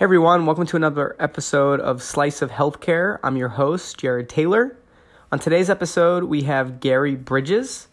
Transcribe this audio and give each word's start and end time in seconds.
Hey 0.00 0.04
everyone, 0.04 0.46
welcome 0.46 0.64
to 0.64 0.76
another 0.76 1.14
episode 1.18 1.78
of 1.78 2.02
Slice 2.02 2.40
of 2.40 2.50
Healthcare. 2.50 3.18
I'm 3.22 3.36
your 3.36 3.50
host, 3.50 3.98
Jared 3.98 4.30
Taylor. 4.30 4.78
On 5.30 5.38
today's 5.38 5.68
episode, 5.68 6.24
we 6.24 6.44
have 6.44 6.80
Gary 6.80 7.14
Bridges, 7.14 7.86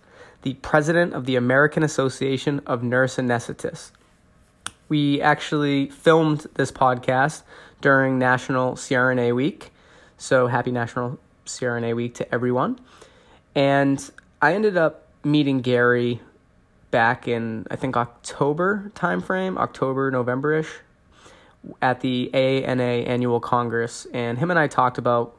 the 0.43 0.53
president 0.53 1.13
of 1.13 1.25
the 1.25 1.35
American 1.35 1.83
Association 1.83 2.61
of 2.66 2.81
Nurse 2.81 3.17
Anesthetists. 3.17 3.91
We 4.88 5.21
actually 5.21 5.89
filmed 5.89 6.47
this 6.53 6.71
podcast 6.71 7.43
during 7.81 8.17
National 8.17 8.75
CRNA 8.75 9.35
Week, 9.35 9.73
so 10.17 10.47
happy 10.47 10.71
National 10.71 11.19
CRNA 11.45 11.94
Week 11.94 12.16
to 12.16 12.33
everyone. 12.33 12.80
And 13.53 14.09
I 14.42 14.53
ended 14.53 14.77
up 14.77 15.09
meeting 15.25 15.59
Gary 15.59 16.21
back 16.89 17.27
in 17.27 17.67
I 17.69 17.75
think 17.75 17.97
October 17.97 18.94
timeframe, 18.95 19.58
October, 19.58 20.09
November-ish 20.09 20.69
at 21.82 22.02
the 22.02 22.30
AANA 22.34 23.08
annual 23.08 23.40
congress, 23.40 24.08
and 24.14 24.38
him 24.38 24.50
and 24.50 24.60
I 24.60 24.68
talked 24.68 24.98
about 24.98 25.36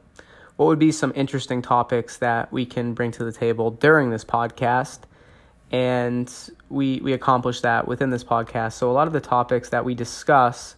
what 0.57 0.67
would 0.67 0.79
be 0.79 0.91
some 0.91 1.13
interesting 1.15 1.63
topics 1.63 2.17
that 2.17 2.53
we 2.53 2.67
can 2.67 2.93
bring 2.93 3.13
to 3.13 3.25
the 3.25 3.31
table 3.31 3.71
during 3.71 4.11
this 4.11 4.25
podcast. 4.25 5.01
And 5.71 6.33
we 6.69 7.01
we 7.01 7.13
accomplished 7.13 7.63
that 7.63 7.87
within 7.87 8.11
this 8.11 8.25
podcast. 8.25 8.73
So 8.73 8.91
a 8.91 8.93
lot 8.93 9.07
of 9.07 9.13
the 9.13 9.21
topics 9.21 9.69
that 9.69 9.85
we 9.85 9.95
discuss 9.95 10.75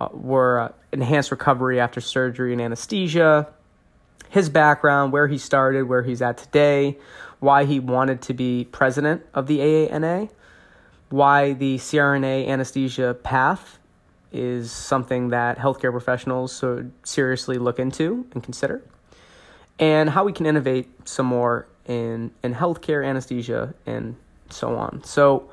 uh, 0.00 0.08
were 0.12 0.60
uh, 0.60 0.72
enhanced 0.92 1.30
recovery 1.30 1.80
after 1.80 2.00
surgery 2.00 2.52
and 2.52 2.60
anesthesia, 2.60 3.48
his 4.28 4.48
background, 4.48 5.12
where 5.12 5.26
he 5.26 5.38
started, 5.38 5.88
where 5.88 6.02
he's 6.02 6.22
at 6.22 6.38
today, 6.38 6.96
why 7.40 7.64
he 7.64 7.80
wanted 7.80 8.22
to 8.22 8.34
be 8.34 8.68
president 8.70 9.24
of 9.34 9.46
the 9.46 9.58
AANA, 9.58 10.28
why 11.08 11.54
the 11.54 11.78
CRNA 11.78 12.46
anesthesia 12.46 13.14
path 13.14 13.78
is 14.36 14.70
something 14.70 15.28
that 15.28 15.58
healthcare 15.58 15.90
professionals 15.90 16.58
should 16.58 16.92
seriously 17.02 17.58
look 17.58 17.78
into 17.78 18.26
and 18.32 18.42
consider, 18.42 18.82
and 19.78 20.10
how 20.10 20.24
we 20.24 20.32
can 20.32 20.46
innovate 20.46 20.88
some 21.08 21.26
more 21.26 21.66
in, 21.86 22.30
in 22.42 22.54
healthcare, 22.54 23.06
anesthesia, 23.06 23.74
and 23.86 24.16
so 24.50 24.76
on. 24.76 25.02
So, 25.04 25.50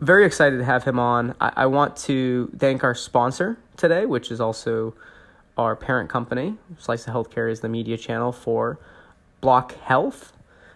very 0.00 0.24
excited 0.24 0.58
to 0.58 0.64
have 0.64 0.84
him 0.84 0.98
on. 0.98 1.34
I, 1.40 1.52
I 1.56 1.66
want 1.66 1.96
to 1.96 2.50
thank 2.56 2.84
our 2.84 2.94
sponsor 2.94 3.58
today, 3.76 4.06
which 4.06 4.30
is 4.30 4.40
also 4.40 4.94
our 5.56 5.74
parent 5.74 6.08
company. 6.08 6.56
Slice 6.78 7.06
of 7.08 7.14
Healthcare 7.14 7.50
is 7.50 7.60
the 7.60 7.68
media 7.68 7.96
channel 7.96 8.30
for 8.30 8.78
BlocHealth. 9.42 10.30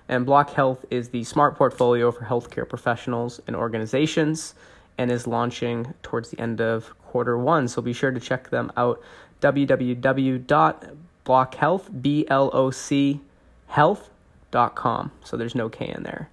And 0.09 0.27
BlocHealth 0.27 0.85
is 0.91 1.11
the 1.11 1.23
smart 1.25 1.57
portfolio 1.57 2.11
for 2.11 2.25
healthcare 2.25 2.69
professionals 2.69 3.41
and 3.47 3.55
organizations 3.55 4.55
and 4.99 5.11
is 5.11 5.27
launching 5.27 5.95
towards 6.03 6.31
the 6.31 6.41
end 6.41 6.61
of 6.61 6.93
quarter 7.13 7.37
one. 7.37 7.69
So 7.69 7.83
be 7.83 7.93
sure 7.93 8.11
to 8.11 8.19
check 8.19 8.49
them 8.49 8.73
out 8.75 9.03
www.blochealth, 9.43 12.03
B 12.03 12.27
L 12.29 12.51
O 12.55 12.71
C 12.71 13.21
health.com. 13.67 15.13
So 15.25 15.37
there's 15.37 15.55
no 15.55 15.69
K 15.69 15.93
in 15.95 16.05
there. 16.05 16.31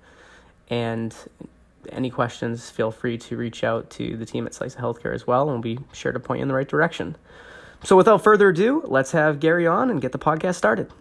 And 0.70 1.14
any 1.92 2.10
questions, 2.10 2.70
feel 2.70 2.92
free 2.92 3.18
to 3.18 3.36
reach 3.36 3.64
out 3.64 3.90
to 3.92 4.16
the 4.16 4.26
team 4.26 4.46
at 4.46 4.54
Slice 4.54 4.76
of 4.76 4.82
Healthcare 4.82 5.14
as 5.14 5.28
well, 5.28 5.50
and 5.50 5.52
we'll 5.52 5.76
be 5.76 5.80
sure 5.92 6.12
to 6.12 6.20
point 6.20 6.40
you 6.40 6.44
in 6.44 6.48
the 6.48 6.54
right 6.54 6.68
direction. 6.68 7.16
So 7.84 7.98
without 7.98 8.24
further 8.24 8.50
ado, 8.50 8.84
let's 8.86 9.12
have 9.12 9.40
Gary 9.40 9.68
on 9.68 9.90
and 9.90 10.02
get 10.02 10.12
the 10.12 10.20
podcast 10.20 10.56
started. 10.56 10.92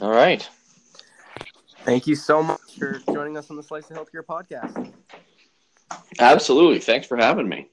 All 0.00 0.10
right. 0.10 0.48
Thank 1.84 2.06
you 2.06 2.14
so 2.14 2.42
much 2.42 2.78
for 2.78 3.00
joining 3.12 3.36
us 3.36 3.50
on 3.50 3.56
the 3.56 3.62
Slice 3.62 3.90
of 3.90 3.96
Healthcare 3.96 4.24
podcast. 4.24 4.92
Absolutely. 6.20 6.78
Thanks 6.78 7.08
for 7.08 7.16
having 7.16 7.48
me. 7.48 7.68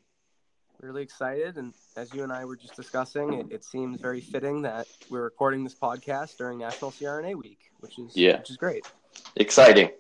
Really 0.81 1.03
excited. 1.03 1.57
And 1.57 1.73
as 1.95 2.11
you 2.13 2.23
and 2.23 2.31
I 2.31 2.43
were 2.45 2.55
just 2.55 2.75
discussing, 2.75 3.33
it, 3.33 3.51
it 3.51 3.63
seems 3.63 4.01
very 4.01 4.19
fitting 4.19 4.63
that 4.63 4.87
we're 5.11 5.23
recording 5.23 5.63
this 5.63 5.75
podcast 5.75 6.37
during 6.37 6.57
National 6.57 6.89
CRNA 6.89 7.35
Week, 7.35 7.59
which 7.81 7.99
is 7.99 8.15
yeah. 8.15 8.37
which 8.37 8.49
is 8.49 8.57
great. 8.57 8.91
Exciting. 9.35 9.91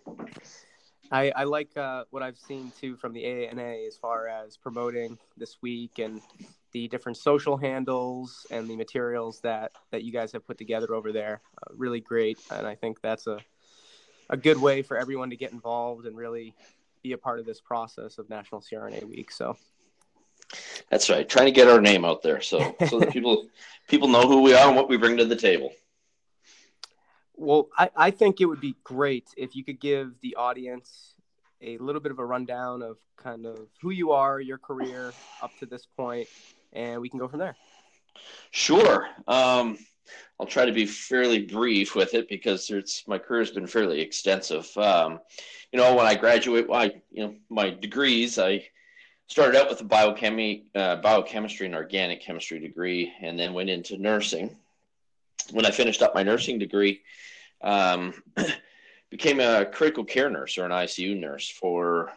I, 1.11 1.31
I 1.35 1.43
like 1.43 1.75
uh, 1.77 2.05
what 2.09 2.23
I've 2.23 2.37
seen 2.37 2.71
too 2.79 2.95
from 2.95 3.13
the 3.13 3.23
AANA 3.23 3.87
as 3.87 3.95
far 3.95 4.27
as 4.27 4.57
promoting 4.57 5.19
this 5.37 5.57
week 5.61 5.99
and 5.99 6.21
the 6.71 6.87
different 6.87 7.17
social 7.17 7.57
handles 7.57 8.47
and 8.49 8.67
the 8.67 8.75
materials 8.75 9.39
that, 9.41 9.71
that 9.91 10.03
you 10.03 10.11
guys 10.11 10.31
have 10.31 10.45
put 10.47 10.57
together 10.57 10.95
over 10.95 11.11
there. 11.11 11.41
Uh, 11.57 11.73
really 11.75 11.99
great. 11.99 12.39
And 12.51 12.65
I 12.65 12.75
think 12.75 13.01
that's 13.01 13.27
a 13.27 13.39
a 14.29 14.37
good 14.37 14.57
way 14.57 14.81
for 14.81 14.97
everyone 14.97 15.29
to 15.31 15.35
get 15.35 15.51
involved 15.51 16.05
and 16.05 16.15
really 16.15 16.53
be 17.01 17.13
a 17.13 17.17
part 17.17 17.39
of 17.39 17.45
this 17.45 17.61
process 17.61 18.17
of 18.17 18.29
National 18.29 18.61
CRNA 18.61 19.03
Week. 19.05 19.31
So 19.31 19.57
that's 20.89 21.09
right. 21.09 21.27
Trying 21.27 21.45
to 21.45 21.51
get 21.51 21.67
our 21.67 21.81
name 21.81 22.05
out 22.05 22.21
there 22.21 22.41
so 22.41 22.75
so 22.87 22.99
that 22.99 23.11
people 23.13 23.47
people 23.87 24.07
know 24.07 24.27
who 24.27 24.41
we 24.41 24.53
are 24.53 24.67
and 24.67 24.75
what 24.75 24.89
we 24.89 24.97
bring 24.97 25.17
to 25.17 25.25
the 25.25 25.35
table. 25.35 25.71
Well, 27.35 27.69
I, 27.77 27.89
I 27.95 28.11
think 28.11 28.41
it 28.41 28.45
would 28.45 28.59
be 28.59 28.75
great 28.83 29.29
if 29.37 29.55
you 29.55 29.63
could 29.63 29.79
give 29.79 30.19
the 30.21 30.35
audience 30.35 31.15
a 31.61 31.77
little 31.77 32.01
bit 32.01 32.11
of 32.11 32.19
a 32.19 32.25
rundown 32.25 32.81
of 32.81 32.97
kind 33.15 33.45
of 33.45 33.67
who 33.81 33.91
you 33.91 34.11
are, 34.11 34.41
your 34.41 34.57
career 34.57 35.13
up 35.41 35.51
to 35.59 35.65
this 35.65 35.85
point, 35.85 36.27
and 36.73 36.99
we 37.01 37.09
can 37.09 37.17
go 37.17 37.27
from 37.27 37.39
there. 37.39 37.55
Sure. 38.51 39.07
Um, 39.27 39.77
I'll 40.39 40.45
try 40.45 40.65
to 40.65 40.71
be 40.71 40.85
fairly 40.85 41.39
brief 41.39 41.95
with 41.95 42.13
it 42.13 42.29
because 42.29 42.69
it's 42.69 43.07
my 43.07 43.17
career 43.17 43.41
has 43.41 43.51
been 43.51 43.67
fairly 43.67 44.01
extensive. 44.01 44.69
Um, 44.77 45.19
you 45.71 45.79
know, 45.79 45.95
when 45.95 46.05
I 46.05 46.15
graduate, 46.15 46.67
I, 46.71 47.01
you 47.11 47.23
know, 47.23 47.35
my 47.49 47.69
degrees, 47.69 48.39
I 48.39 48.67
started 49.27 49.59
out 49.59 49.69
with 49.69 49.81
a 49.81 49.85
biochemy, 49.85 50.63
uh, 50.75 50.95
biochemistry 50.97 51.67
and 51.67 51.75
organic 51.75 52.21
chemistry 52.21 52.59
degree, 52.59 53.13
and 53.21 53.39
then 53.39 53.53
went 53.53 53.69
into 53.69 53.97
nursing. 53.97 54.55
When 55.51 55.65
I 55.65 55.71
finished 55.71 56.01
up 56.01 56.15
my 56.15 56.23
nursing 56.23 56.59
degree, 56.59 57.01
um, 57.61 58.13
became 59.09 59.39
a 59.39 59.65
critical 59.65 60.03
care 60.03 60.29
nurse 60.29 60.57
or 60.57 60.65
an 60.65 60.71
ICU 60.71 61.19
nurse 61.19 61.49
for 61.49 62.11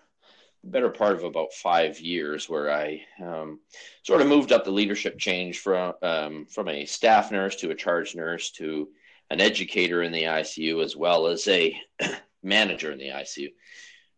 better 0.64 0.90
part 0.90 1.16
of 1.16 1.24
about 1.24 1.52
five 1.52 2.00
years 2.00 2.48
where 2.48 2.72
I 2.72 3.02
um, 3.20 3.60
sort 4.04 4.20
of 4.20 4.28
moved 4.28 4.52
up 4.52 4.64
the 4.64 4.70
leadership 4.70 5.18
change 5.18 5.58
from 5.58 5.94
um, 6.02 6.46
from 6.46 6.68
a 6.68 6.84
staff 6.84 7.32
nurse 7.32 7.56
to 7.56 7.70
a 7.70 7.74
charge 7.74 8.14
nurse 8.14 8.50
to 8.52 8.88
an 9.30 9.40
educator 9.40 10.02
in 10.02 10.12
the 10.12 10.24
ICU 10.24 10.84
as 10.84 10.96
well 10.96 11.26
as 11.26 11.48
a 11.48 11.76
manager 12.42 12.92
in 12.92 12.98
the 12.98 13.08
ICU. 13.08 13.48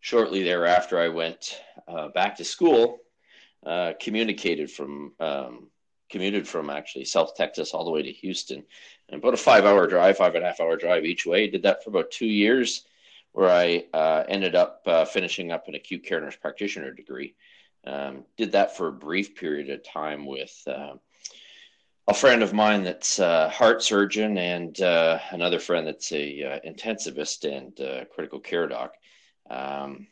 Shortly 0.01 0.43
thereafter, 0.43 0.99
I 0.99 1.09
went 1.09 1.61
uh, 1.89 2.09
back 2.09 2.37
to 2.37 2.45
school, 2.45 2.99
uh, 3.65 3.95
communicated 3.99 4.71
from 4.71 5.13
um, 5.21 5.71
commuted 6.11 6.47
from 6.47 6.69
actually 6.69 7.07
South 7.07 7.35
Texas 7.35 7.73
all 7.73 7.87
the 7.87 7.91
way 7.91 8.03
to 8.03 8.13
Houston, 8.13 8.63
and 9.09 9.19
about 9.23 9.35
a 9.35 9.39
five 9.39 9.65
hour 9.65 9.87
drive, 9.87 10.19
five 10.19 10.35
and 10.35 10.45
a 10.45 10.49
half 10.49 10.61
hour 10.61 10.77
drive 10.77 11.07
each 11.07 11.25
way. 11.25 11.49
Did 11.49 11.63
that 11.63 11.83
for 11.83 11.91
about 11.91 12.11
two 12.11 12.27
years 12.27 12.85
where 13.35 13.51
I 13.51 13.85
uh, 13.93 14.23
ended 14.29 14.55
up 14.55 14.83
uh, 14.87 15.05
finishing 15.05 15.51
up 15.51 15.67
an 15.67 15.75
acute 15.75 16.05
care 16.05 16.21
nurse 16.21 16.37
practitioner 16.37 16.93
degree. 16.93 17.35
Um, 17.85 18.25
did 18.37 18.53
that 18.53 18.77
for 18.77 18.89
a 18.89 18.93
brief 18.93 19.35
period 19.35 19.71
of 19.71 19.83
time 19.83 20.25
with 20.25 20.57
uh, 20.69 20.95
a 22.07 22.15
friend 22.15 22.45
of 22.45 22.53
mine 22.53 22.85
that's 22.85 23.19
a 23.19 23.49
heart 23.49 23.83
surgeon 23.83 24.39
and 24.39 24.81
uh, 24.81 25.19
another 25.33 25.59
friend 25.59 25.85
that's 25.85 26.13
a 26.13 26.45
uh, 26.45 26.61
intensivist 26.71 27.45
and 27.45 27.79
uh, 27.81 28.05
critical 28.05 28.39
care 28.39 28.69
doc. 28.69 28.95
Um, 29.51 30.07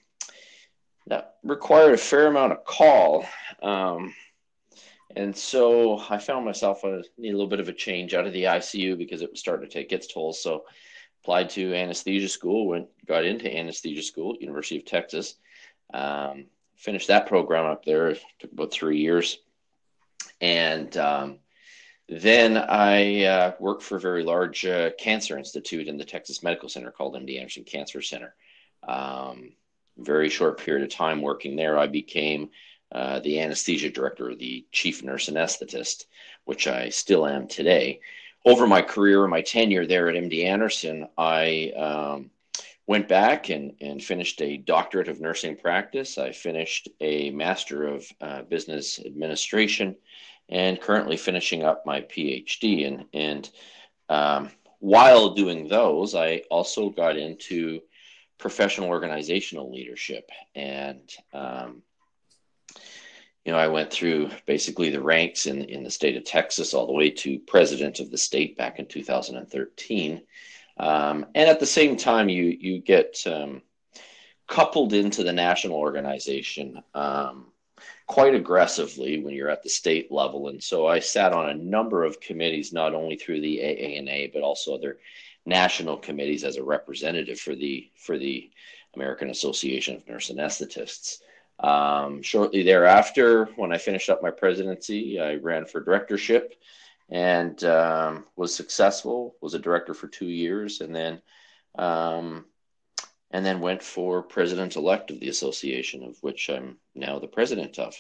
that 1.07 1.37
required 1.45 1.95
a 1.95 1.99
fair 1.99 2.27
amount 2.27 2.53
of 2.53 2.65
call. 2.65 3.25
Um, 3.63 4.15
and 5.15 5.37
so 5.37 6.03
I 6.11 6.19
found 6.19 6.45
myself 6.45 6.83
need 6.83 7.31
a 7.31 7.33
little 7.33 7.47
bit 7.47 7.61
of 7.61 7.69
a 7.69 7.73
change 7.73 8.15
out 8.15 8.27
of 8.27 8.33
the 8.33 8.45
ICU 8.45 8.99
because 8.99 9.23
it 9.23 9.31
was 9.31 9.39
starting 9.39 9.69
to 9.69 9.73
take 9.73 9.93
its 9.93 10.13
toll. 10.13 10.33
So 10.33 10.65
applied 11.23 11.51
to 11.51 11.75
anesthesia 11.75 12.29
school, 12.29 12.67
went 12.67 12.89
got 13.07 13.25
into 13.25 13.55
anesthesia 13.55 14.03
school 14.03 14.37
University 14.41 14.77
of 14.77 14.85
Texas. 14.85 15.37
Um, 15.95 16.47
finished 16.77 17.09
that 17.09 17.27
program 17.27 17.67
up 17.67 17.85
there. 17.85 18.09
It 18.09 18.21
took 18.41 18.53
about 18.53 18.73
three 18.73 18.99
years, 18.99 19.39
and 20.41 20.97
um, 20.97 21.39
then 22.09 22.57
I 22.57 23.25
uh, 23.25 23.53
worked 23.61 23.85
for 23.85 23.97
a 23.97 24.01
very 24.01 24.25
large 24.25 24.65
uh, 24.65 24.91
cancer 24.99 25.39
institute 25.39 25.87
in 25.87 25.97
the 25.97 26.05
Texas 26.05 26.43
Medical 26.43 26.69
Center 26.69 26.91
called 26.91 27.15
MD 27.15 27.39
Anderson 27.39 27.65
Cancer 27.65 28.03
Center. 28.03 28.35
Um, 28.87 29.53
very 29.99 30.29
short 30.29 30.59
period 30.59 30.83
of 30.83 30.91
time 30.91 31.23
working 31.23 31.55
there, 31.55 31.79
I 31.79 31.87
became 31.87 32.51
uh, 32.91 33.21
the 33.21 33.41
anesthesia 33.41 33.91
director, 33.91 34.35
the 34.35 34.67
chief 34.73 35.05
nurse 35.05 35.29
anesthetist, 35.29 36.07
which 36.45 36.67
I 36.67 36.89
still 36.89 37.27
am 37.27 37.47
today 37.47 38.01
over 38.45 38.67
my 38.67 38.83
career, 38.83 39.23
and 39.23 39.31
my 39.31 39.43
tenure 39.43 39.87
there 39.87 40.09
at 40.09 40.17
MD 40.17 40.45
Anderson, 40.45 41.09
I 41.17 41.73
um, 41.77 42.31
went 42.87 43.09
back 43.09 43.51
and, 43.51 43.75
and 43.81 44.03
finished 44.03 44.41
a 44.43 44.57
doctorate 44.57 45.09
of 45.09 45.21
nursing 45.21 45.57
practice. 45.57 46.19
I 46.19 46.33
finished 46.33 46.89
a 47.01 47.31
master 47.31 47.87
of 47.87 48.07
uh, 48.21 48.43
business 48.43 48.99
administration 49.05 49.97
and 50.49 50.81
currently 50.81 51.17
finishing 51.17 51.63
up 51.63 51.87
my 51.87 52.01
PhD. 52.03 52.87
And, 52.87 53.05
and 53.15 53.51
um, 54.09 54.51
while 54.81 55.31
doing 55.35 55.69
those, 55.69 56.15
I 56.15 56.43
also 56.51 56.91
got 56.91 57.17
into 57.17 57.81
professional 58.39 58.89
organizational 58.89 59.73
leadership. 59.73 60.29
And, 60.57 61.09
um, 61.33 61.83
you 63.45 63.53
know, 63.53 63.59
I 63.59 63.69
went 63.69 63.93
through 63.93 64.31
basically 64.47 64.91
the 64.91 65.03
ranks 65.03 65.47
in, 65.47 65.65
in 65.65 65.83
the 65.83 65.91
state 65.91 66.17
of 66.17 66.25
Texas 66.25 66.75
all 66.75 66.87
the 66.87 66.93
way 66.93 67.11
to 67.11 67.41
president 67.41 67.99
of 67.99 68.11
the 68.11 68.19
state 68.19 68.57
back 68.57 68.79
in 68.79 68.87
2013. 68.87 70.23
Um, 70.79 71.27
and 71.35 71.51
at 71.51 71.61
the 71.61 71.67
same 71.67 71.97
time, 71.97 72.29
you, 72.29 72.45
you 72.45 72.79
get 72.79 73.21
um, 73.27 73.63
coupled 74.47 74.93
into 74.93 75.25
the 75.25 75.33
national 75.33 75.77
organization 75.77 76.83
um, 76.95 77.47
quite 78.07 78.35
aggressively 78.35 79.23
when 79.23 79.35
you're 79.35 79.51
at 79.51 79.63
the 79.63 79.69
state 79.69 80.13
level. 80.13 80.49
And 80.49 80.63
so 80.63 80.87
I 80.87 81.01
sat 81.01 81.33
on 81.33 81.51
a 81.51 81.55
number 81.55 82.05
of 82.05 82.21
committees, 82.21 82.73
not 82.73 82.95
only 82.95 83.17
through 83.17 83.41
the 83.41 83.59
AANA, 83.59 84.33
but 84.33 84.43
also 84.43 84.75
other 84.75 84.99
national 85.47 85.97
committees 85.97 86.45
as 86.45 86.57
a 86.57 86.63
representative 86.63 87.41
for 87.41 87.57
the 87.57 87.91
for 87.97 88.17
the 88.17 88.51
American 88.95 89.31
Association 89.31 89.97
of 89.97 90.07
Nurse 90.07 90.31
Anesthetists. 90.31 91.19
Um, 91.59 92.23
shortly 92.23 92.63
thereafter, 92.63 93.47
when 93.57 93.73
I 93.73 93.79
finished 93.79 94.11
up 94.11 94.23
my 94.23 94.31
presidency, 94.31 95.21
I 95.21 95.37
ran 95.37 95.65
for 95.65 95.81
directorship 95.81 96.55
and 97.09 97.63
um, 97.65 98.25
was 98.37 98.55
successful. 98.55 99.37
Was 99.41 99.55
a 99.55 99.59
director 99.59 99.95
for 99.95 100.09
two 100.09 100.27
years, 100.27 100.81
and 100.81 100.97
then 100.97 101.21
um, 101.79 102.47
and 103.31 103.45
then 103.45 103.61
went 103.61 103.83
for 103.83 104.23
president 104.23 104.77
elect 104.77 105.11
of 105.11 105.21
the 105.21 105.29
association, 105.29 106.03
of 106.05 106.17
which 106.23 106.49
I'm 106.49 106.79
now 106.95 107.19
the 107.19 107.29
president 107.29 107.79
of. 107.79 107.95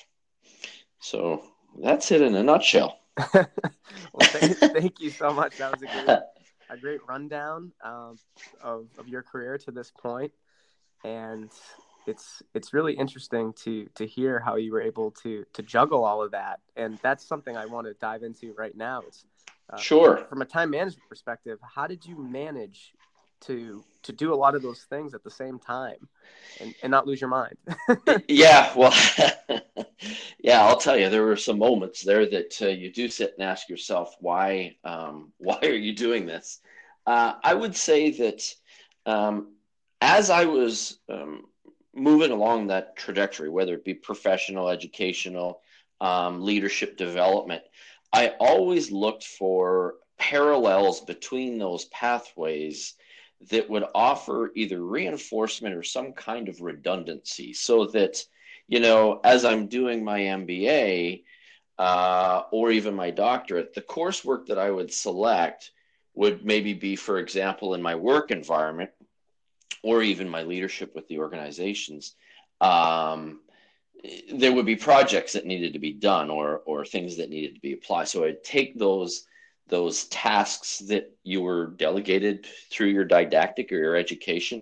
So 1.00 1.44
that's 1.80 2.10
it 2.10 2.22
in 2.22 2.34
a 2.34 2.42
nutshell. 2.42 3.00
well, 3.34 3.46
thank, 4.20 4.56
thank, 4.56 5.00
you 5.00 5.10
so 5.10 5.32
much. 5.32 5.58
That 5.58 5.72
was 5.72 5.82
a 5.82 5.86
great, 5.86 6.18
a 6.70 6.76
great 6.78 7.00
rundown 7.06 7.72
um, 7.84 8.18
of, 8.62 8.86
of 8.96 9.08
your 9.08 9.22
career 9.22 9.58
to 9.58 9.70
this 9.70 9.90
point, 9.90 10.32
and 11.04 11.50
it's 12.06 12.42
it's 12.54 12.72
really 12.72 12.94
interesting 12.94 13.52
to 13.64 13.88
to 13.94 14.06
hear 14.06 14.40
how 14.40 14.56
you 14.56 14.72
were 14.72 14.82
able 14.82 15.10
to 15.22 15.44
to 15.52 15.62
juggle 15.62 16.04
all 16.04 16.22
of 16.22 16.32
that, 16.32 16.60
and 16.76 16.98
that's 17.02 17.24
something 17.24 17.56
I 17.56 17.66
want 17.66 17.86
to 17.86 17.94
dive 17.94 18.22
into 18.22 18.54
right 18.56 18.76
now. 18.76 19.02
It's 19.06 19.24
uh, 19.72 19.76
sure 19.76 20.26
from 20.28 20.42
a 20.42 20.44
time 20.44 20.70
management 20.70 21.08
perspective. 21.08 21.58
How 21.62 21.86
did 21.86 22.04
you 22.04 22.16
manage 22.16 22.92
to 23.42 23.84
to 24.02 24.12
do 24.12 24.32
a 24.32 24.36
lot 24.36 24.54
of 24.54 24.62
those 24.62 24.82
things 24.82 25.14
at 25.14 25.22
the 25.22 25.30
same 25.30 25.58
time 25.58 26.08
and, 26.60 26.74
and 26.82 26.90
not 26.90 27.06
lose 27.06 27.20
your 27.20 27.30
mind 27.30 27.56
yeah 28.28 28.72
well 28.76 28.94
yeah 30.38 30.64
i'll 30.64 30.76
tell 30.76 30.96
you 30.96 31.08
there 31.08 31.24
were 31.24 31.36
some 31.36 31.58
moments 31.58 32.02
there 32.02 32.28
that 32.28 32.56
uh, 32.62 32.66
you 32.66 32.92
do 32.92 33.08
sit 33.08 33.34
and 33.36 33.46
ask 33.46 33.68
yourself 33.68 34.16
why 34.20 34.74
um, 34.84 35.32
why 35.38 35.58
are 35.62 35.74
you 35.74 35.94
doing 35.94 36.26
this 36.26 36.60
uh, 37.06 37.34
i 37.42 37.52
would 37.52 37.76
say 37.76 38.10
that 38.10 38.42
um, 39.06 39.54
as 40.00 40.30
i 40.30 40.44
was 40.44 40.98
um, 41.08 41.42
moving 41.94 42.30
along 42.30 42.66
that 42.66 42.96
trajectory 42.96 43.48
whether 43.48 43.74
it 43.74 43.84
be 43.84 43.94
professional 43.94 44.68
educational 44.68 45.60
um, 46.00 46.42
leadership 46.42 46.96
development 46.96 47.62
i 48.12 48.28
always 48.40 48.90
looked 48.90 49.24
for 49.24 49.94
parallels 50.18 51.00
between 51.00 51.58
those 51.58 51.86
pathways 51.86 52.94
that 53.50 53.68
would 53.68 53.84
offer 53.94 54.52
either 54.54 54.80
reinforcement 54.84 55.74
or 55.74 55.82
some 55.82 56.12
kind 56.12 56.48
of 56.48 56.60
redundancy 56.60 57.52
so 57.52 57.86
that, 57.86 58.22
you 58.68 58.80
know, 58.80 59.20
as 59.24 59.44
I'm 59.44 59.66
doing 59.66 60.04
my 60.04 60.20
MBA 60.20 61.24
uh, 61.78 62.42
or 62.52 62.70
even 62.70 62.94
my 62.94 63.10
doctorate, 63.10 63.74
the 63.74 63.82
coursework 63.82 64.46
that 64.46 64.58
I 64.58 64.70
would 64.70 64.92
select 64.92 65.72
would 66.14 66.44
maybe 66.44 66.74
be, 66.74 66.94
for 66.94 67.18
example, 67.18 67.74
in 67.74 67.82
my 67.82 67.94
work 67.94 68.30
environment 68.30 68.90
or 69.82 70.02
even 70.02 70.28
my 70.28 70.42
leadership 70.42 70.94
with 70.94 71.08
the 71.08 71.18
organizations. 71.18 72.14
Um, 72.60 73.40
there 74.32 74.52
would 74.52 74.66
be 74.66 74.76
projects 74.76 75.32
that 75.34 75.46
needed 75.46 75.72
to 75.74 75.78
be 75.78 75.92
done 75.92 76.30
or 76.30 76.62
or 76.66 76.84
things 76.84 77.16
that 77.16 77.30
needed 77.30 77.54
to 77.54 77.60
be 77.60 77.72
applied. 77.72 78.08
So 78.08 78.24
I'd 78.24 78.42
take 78.42 78.78
those 78.78 79.26
those 79.68 80.04
tasks 80.08 80.80
that 80.80 81.10
you 81.22 81.40
were 81.40 81.68
delegated 81.68 82.46
through 82.70 82.88
your 82.88 83.04
didactic 83.04 83.72
or 83.72 83.76
your 83.76 83.96
education 83.96 84.60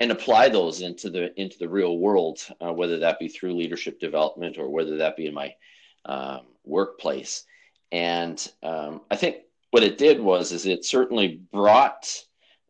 and 0.00 0.10
apply 0.10 0.48
those 0.48 0.82
into 0.82 1.08
the 1.08 1.38
into 1.40 1.58
the 1.58 1.68
real 1.68 1.98
world 1.98 2.40
uh, 2.60 2.72
whether 2.72 2.98
that 2.98 3.18
be 3.18 3.28
through 3.28 3.56
leadership 3.56 4.00
development 4.00 4.58
or 4.58 4.68
whether 4.68 4.96
that 4.98 5.16
be 5.16 5.26
in 5.26 5.34
my 5.34 5.54
um, 6.04 6.40
workplace 6.64 7.44
and 7.92 8.50
um, 8.62 9.00
i 9.10 9.16
think 9.16 9.36
what 9.70 9.82
it 9.82 9.98
did 9.98 10.20
was 10.20 10.52
is 10.52 10.66
it 10.66 10.84
certainly 10.84 11.40
brought 11.52 12.22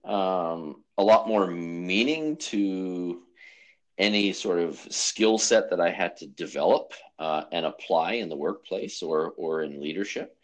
um, 0.04 0.82
a 0.98 1.02
lot 1.02 1.28
more 1.28 1.46
meaning 1.46 2.36
to 2.36 3.22
any 3.98 4.32
sort 4.32 4.58
of 4.58 4.78
skill 4.90 5.36
set 5.36 5.70
that 5.70 5.80
i 5.80 5.90
had 5.90 6.16
to 6.16 6.26
develop 6.26 6.94
uh, 7.18 7.42
and 7.52 7.66
apply 7.66 8.14
in 8.14 8.28
the 8.28 8.36
workplace 8.36 9.02
or 9.02 9.32
or 9.36 9.62
in 9.62 9.80
leadership 9.80 10.36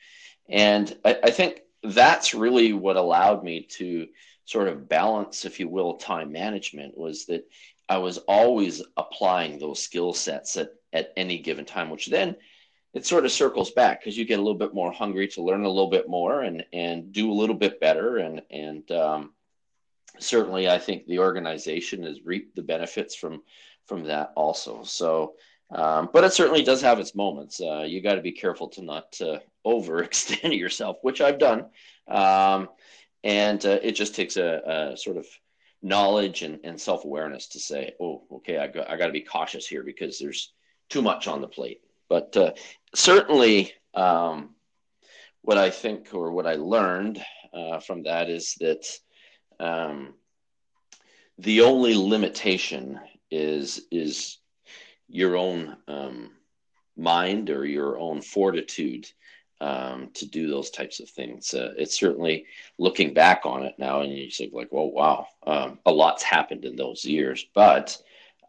and 0.49 0.97
I, 1.05 1.19
I 1.25 1.31
think 1.31 1.63
that's 1.83 2.35
really 2.35 2.73
what 2.73 2.97
allowed 2.97 3.45
me 3.45 3.63
to 3.63 4.09
sort 4.45 4.69
of 4.69 4.89
balance, 4.89 5.45
if 5.45 5.59
you 5.59 5.69
will, 5.69 5.95
time 5.95 6.33
management 6.33 6.97
was 6.97 7.27
that 7.27 7.49
I 7.89 7.99
was 7.99 8.19
always 8.19 8.83
applying 8.97 9.59
those 9.59 9.83
skill 9.83 10.13
sets 10.13 10.57
at, 10.57 10.71
at 10.93 11.13
any 11.17 11.39
given 11.39 11.65
time, 11.65 11.91
which 11.91 12.07
then 12.07 12.37
it 12.95 13.05
sort 13.05 13.25
of 13.25 13.33
circles 13.33 13.71
back 13.73 14.01
because 14.01 14.17
you 14.17 14.25
get 14.25 14.39
a 14.39 14.43
little 14.43 14.59
bit 14.59 14.75
more 14.75 14.91
hungry 14.91 15.29
to 15.29 15.43
learn 15.43 15.65
a 15.65 15.69
little 15.69 15.91
bit 15.91 16.09
more 16.09 16.43
and, 16.43 16.65
and 16.73 17.13
do 17.13 17.31
a 17.31 17.35
little 17.35 17.55
bit 17.55 17.81
better. 17.81 18.19
And, 18.19 18.43
and 18.51 18.91
um, 18.91 19.33
certainly 20.19 20.69
I 20.69 20.79
think 20.79 21.07
the 21.07 21.19
organization 21.19 22.03
has 22.05 22.25
reaped 22.25 22.57
the 22.57 22.63
benefits 22.63 23.15
from, 23.15 23.43
from 23.87 24.05
that 24.05 24.33
also. 24.37 24.83
So, 24.85 25.35
um, 25.71 26.11
but 26.13 26.25
it 26.25 26.33
certainly 26.33 26.63
does 26.63 26.81
have 26.83 27.01
its 27.01 27.15
moments. 27.15 27.61
Uh, 27.61 27.83
you 27.83 28.01
got 28.01 28.15
to 28.15 28.23
be 28.23 28.33
careful 28.33 28.69
to 28.69 28.83
not 28.83 29.17
uh, 29.21 29.39
overextend 29.67 30.59
yourself, 30.59 30.99
which 31.03 31.21
I've 31.21 31.39
done. 31.39 31.67
Um, 32.09 32.69
and 33.25 33.65
uh, 33.67 33.79
it 33.83 33.93
just 33.93 34.15
takes 34.15 34.37
a, 34.37 34.93
a 34.93 34.97
sort 34.97 35.17
of 35.17 35.27
knowledge 35.83 36.43
and, 36.43 36.61
and 36.65 36.81
self 36.81 37.05
awareness 37.05 37.49
to 37.49 37.61
say, 37.61 37.95
oh, 38.01 38.23
okay, 38.33 38.59
I 38.59 38.69
got, 38.69 38.89
I 38.91 38.97
got 38.97 39.07
to 39.07 39.13
be 39.13 39.23
cautious 39.23 39.67
here 39.67 39.83
because 39.83 40.19
there's 40.19 40.53
too 40.89 41.03
much 41.03 41.27
on 41.27 41.41
the 41.41 41.49
plate. 41.49 41.81
But 42.09 42.37
uh, 42.37 42.53
certainly, 42.95 43.73
um, 43.95 44.55
what 45.43 45.59
I 45.59 45.71
think 45.71 46.13
or 46.13 46.33
what 46.33 46.47
I 46.47 46.55
learned 46.55 47.25
uh, 47.53 47.81
from 47.81 48.05
that 48.05 48.29
is 48.29 48.55
that 48.61 48.87
um, 49.61 50.15
the 51.39 51.63
only 51.63 51.95
limitation 51.95 53.01
is 53.31 53.83
is 53.91 54.39
your 55.09 55.37
own 55.37 55.77
um, 55.89 56.31
mind 56.97 57.51
or 57.51 57.65
your 57.65 57.99
own 57.99 58.21
fortitude 58.21 59.07
um, 59.61 60.11
to 60.15 60.27
do 60.27 60.49
those 60.49 60.71
types 60.71 61.01
of 61.01 61.09
things. 61.09 61.55
Uh, 61.55 61.73
it's 61.77 61.99
certainly 61.99 62.47
looking 62.79 63.15
back 63.15 63.43
on 63.45 63.63
it 63.63 63.75
now, 63.79 64.01
and 64.01 64.13
you 64.13 64.31
say 64.31 64.51
like, 64.53 64.69
"Well, 64.71 64.91
wow, 64.91 65.27
um, 65.47 65.79
a 65.87 65.93
lot's 65.93 66.23
happened 66.23 66.65
in 66.65 66.77
those 66.77 67.05
years," 67.05 67.47
but 67.55 67.97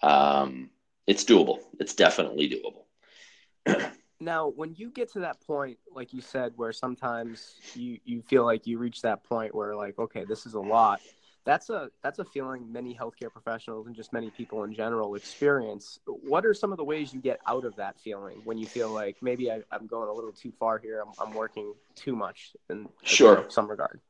um, 0.02 0.70
it's 1.06 1.24
doable. 1.24 1.60
It's 1.80 1.96
definitely 1.96 2.50
doable. 2.50 3.92
now, 4.28 4.50
when 4.50 4.76
you 4.76 4.92
get 4.92 5.12
to 5.14 5.20
that 5.22 5.42
point, 5.42 5.80
like 5.92 6.14
you 6.14 6.22
said, 6.22 6.54
where 6.56 6.72
sometimes 6.72 7.56
you 7.74 7.98
you 8.06 8.22
feel 8.22 8.46
like 8.46 8.68
you 8.68 8.78
reach 8.78 9.02
that 9.02 9.24
point 9.24 9.56
where 9.56 9.76
like, 9.76 9.98
okay, 9.98 10.24
this 10.24 10.46
is 10.46 10.54
a 10.54 10.60
lot 10.60 11.02
that's 11.48 11.70
a 11.70 11.90
that's 12.04 12.20
a 12.20 12.26
feeling 12.26 12.70
many 12.72 12.94
healthcare 12.94 13.32
professionals 13.32 13.88
and 13.88 13.96
just 13.96 14.12
many 14.12 14.30
people 14.30 14.66
in 14.66 14.74
general 14.74 15.16
experience. 15.16 15.98
What 16.06 16.46
are 16.46 16.54
some 16.54 16.74
of 16.74 16.78
the 16.78 16.84
ways 16.84 17.14
you 17.14 17.22
get 17.22 17.40
out 17.48 17.64
of 17.64 17.74
that 17.78 17.98
feeling 17.98 18.42
when 18.44 18.58
you 18.58 18.66
feel 18.66 18.90
like 18.90 19.16
maybe 19.22 19.50
I, 19.50 19.62
am 19.72 19.88
going 19.88 20.10
a 20.10 20.12
little 20.12 20.34
too 20.34 20.52
far 20.60 20.78
here? 20.78 21.02
I'm, 21.02 21.14
I'm 21.26 21.34
working 21.34 21.74
too 21.96 22.18
much 22.18 22.52
in 22.70 22.90
sure 23.02 23.46
some 23.48 23.70
regard. 23.70 24.02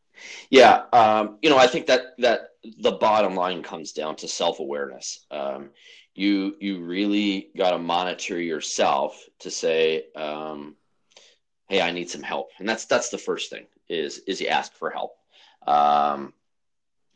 Yeah, 0.50 0.86
um, 0.94 1.38
you 1.44 1.52
know, 1.52 1.60
I 1.60 1.68
think 1.68 1.86
that 1.86 2.18
that 2.18 2.50
the 2.80 2.94
bottom 2.94 3.36
line 3.36 3.62
comes 3.62 3.92
down 3.92 4.16
to 4.16 4.28
self 4.28 4.60
awareness. 4.60 5.24
Um, 5.30 5.70
you 6.18 6.56
you 6.60 6.84
really 6.84 7.50
got 7.56 7.72
to 7.72 7.78
monitor 7.78 8.42
yourself 8.42 9.24
to 9.40 9.52
say, 9.52 10.06
um, 10.16 10.76
"Hey, 11.70 11.80
I 11.80 11.92
need 11.92 12.10
some 12.10 12.24
help," 12.24 12.50
and 12.58 12.68
that's 12.68 12.86
that's 12.86 13.10
the 13.10 13.20
first 13.20 13.52
thing 13.52 13.68
is 13.88 14.18
is 14.28 14.42
you 14.42 14.48
ask 14.48 14.74
for 14.74 14.90
help. 14.90 15.16
Um, 15.68 16.34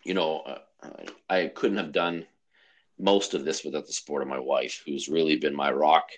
you 0.03 0.13
know, 0.13 0.41
uh, 0.41 0.89
I 1.27 1.47
couldn't 1.47 1.77
have 1.77 1.91
done 1.91 2.27
most 2.99 3.33
of 3.33 3.43
this 3.43 3.63
without 3.63 3.87
the 3.87 3.93
support 3.93 4.21
of 4.21 4.27
my 4.27 4.39
wife, 4.39 4.83
who's 4.85 5.09
really 5.09 5.35
been 5.35 5.55
my 5.55 5.71
rock 5.71 6.09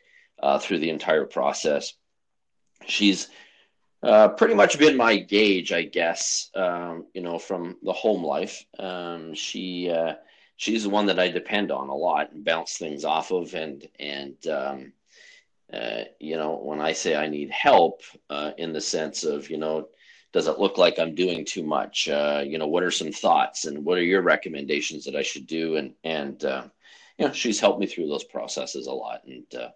uh, 0.42 0.60
through 0.60 0.80
the 0.80 0.90
entire 0.90 1.26
process. 1.26 1.94
She's 2.86 3.30
uh, 4.02 4.28
pretty 4.28 4.56
much 4.56 4.78
been 4.78 4.98
my 4.98 5.16
gauge, 5.16 5.72
I 5.72 5.84
guess, 5.84 6.50
um, 6.54 7.06
you 7.14 7.22
know, 7.22 7.40
from 7.40 7.78
the 7.82 7.94
home 7.94 8.26
life. 8.26 8.66
Um, 8.78 9.34
she 9.34 9.90
uh, 9.90 10.16
she's 10.58 10.84
the 10.84 10.90
one 10.90 11.08
that 11.08 11.20
I 11.20 11.30
depend 11.30 11.72
on 11.72 11.90
a 11.90 11.96
lot 11.96 12.32
and 12.32 12.46
bounce 12.46 12.78
things 12.78 13.06
off 13.06 13.32
of, 13.32 13.54
and 13.54 13.88
and 14.00 14.36
um, 14.48 14.94
uh, 15.72 16.04
you 16.20 16.38
know, 16.38 16.56
when 16.56 16.80
I 16.82 16.94
say 16.94 17.16
I 17.16 17.28
need 17.28 17.50
help, 17.52 18.02
uh, 18.30 18.52
in 18.58 18.74
the 18.74 18.82
sense 18.82 19.24
of 19.24 19.50
you 19.50 19.58
know 19.58 19.88
does 20.34 20.48
it 20.48 20.60
look 20.60 20.78
like 20.80 20.98
I'm 20.98 21.14
doing 21.14 21.46
too 21.46 21.64
much? 21.64 22.10
Uh, 22.10 22.44
you 22.46 22.58
know, 22.58 22.68
what 22.68 22.84
are 22.84 22.92
some 22.92 23.12
thoughts 23.12 23.66
and 23.66 23.86
what 23.86 24.00
are 24.00 24.04
your 24.04 24.24
recommendations 24.24 25.06
that 25.06 25.16
I 25.16 25.22
should 25.22 25.48
do? 25.48 25.78
And 25.78 25.94
and 26.04 26.44
uh, 26.44 26.64
you 27.18 27.28
know, 27.28 27.34
she's 27.34 27.60
helped 27.60 27.80
me 27.80 27.86
through 27.86 28.08
those 28.08 28.24
processes 28.24 28.88
a 28.88 28.92
lot. 28.92 29.22
And 29.26 29.46
uh, 29.56 29.70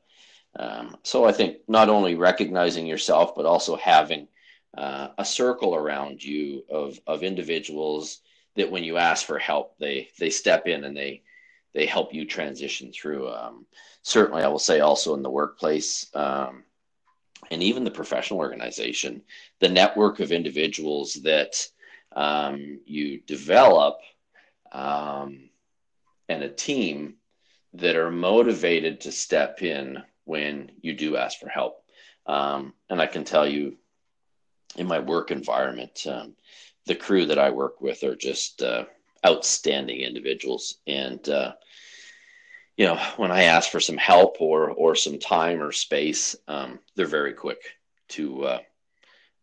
um, 0.59 0.97
so 1.03 1.25
I 1.25 1.31
think 1.31 1.57
not 1.67 1.89
only 1.89 2.15
recognizing 2.15 2.87
yourself, 2.87 3.35
but 3.35 3.45
also 3.45 3.75
having 3.75 4.27
uh, 4.75 5.09
a 5.17 5.23
circle 5.23 5.75
around 5.75 6.23
you 6.23 6.63
of 6.69 6.99
of 7.05 7.23
individuals 7.23 8.21
that 8.57 8.71
when 8.71 8.83
you 8.83 8.97
ask 8.97 9.25
for 9.25 9.39
help, 9.39 9.77
they 9.77 10.09
they 10.19 10.29
step 10.29 10.67
in 10.67 10.83
and 10.83 10.95
they 10.95 11.23
they 11.73 11.85
help 11.85 12.13
you 12.13 12.25
transition 12.25 12.91
through. 12.91 13.29
Um, 13.29 13.65
certainly, 14.01 14.43
I 14.43 14.47
will 14.47 14.59
say 14.59 14.79
also 14.79 15.13
in 15.15 15.23
the 15.23 15.29
workplace. 15.29 16.07
Um, 16.13 16.63
and 17.51 17.63
even 17.63 17.83
the 17.83 17.91
professional 17.91 18.39
organization, 18.39 19.21
the 19.59 19.69
network 19.69 20.19
of 20.19 20.31
individuals 20.31 21.13
that 21.23 21.67
um, 22.15 22.79
you 22.85 23.21
develop 23.21 23.99
um, 24.71 25.49
and 26.27 26.43
a 26.43 26.49
team 26.49 27.15
that 27.73 27.95
are 27.95 28.11
motivated 28.11 29.01
to 29.01 29.11
step 29.11 29.61
in 29.61 30.01
when 30.25 30.71
you 30.81 30.93
do 30.93 31.15
ask 31.15 31.39
for 31.39 31.47
help. 31.47 31.83
Um, 32.25 32.73
and 32.89 33.01
I 33.01 33.07
can 33.07 33.23
tell 33.23 33.47
you, 33.47 33.77
in 34.75 34.87
my 34.87 34.99
work 34.99 35.31
environment, 35.31 36.05
um, 36.07 36.35
the 36.87 36.95
crew 36.95 37.25
that 37.25 37.37
I 37.37 37.49
work 37.49 37.81
with 37.81 38.03
are 38.03 38.15
just 38.15 38.63
uh, 38.63 38.85
outstanding 39.25 39.99
individuals. 40.01 40.75
And 40.87 41.27
uh, 41.29 41.53
you 42.77 42.85
know, 42.85 42.97
when 43.17 43.31
I 43.31 43.43
ask 43.43 43.71
for 43.71 43.79
some 43.79 43.97
help 43.97 44.37
or 44.39 44.69
or 44.69 44.95
some 44.95 45.19
time 45.19 45.61
or 45.61 45.71
space, 45.71 46.35
um, 46.47 46.79
they're 46.95 47.07
very 47.07 47.33
quick 47.33 47.59
to 48.09 48.45
uh, 48.45 48.59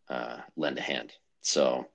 uh, 0.09 0.37
lend 0.55 0.77
a 0.77 0.81
hand. 0.81 1.13
So, 1.41 1.87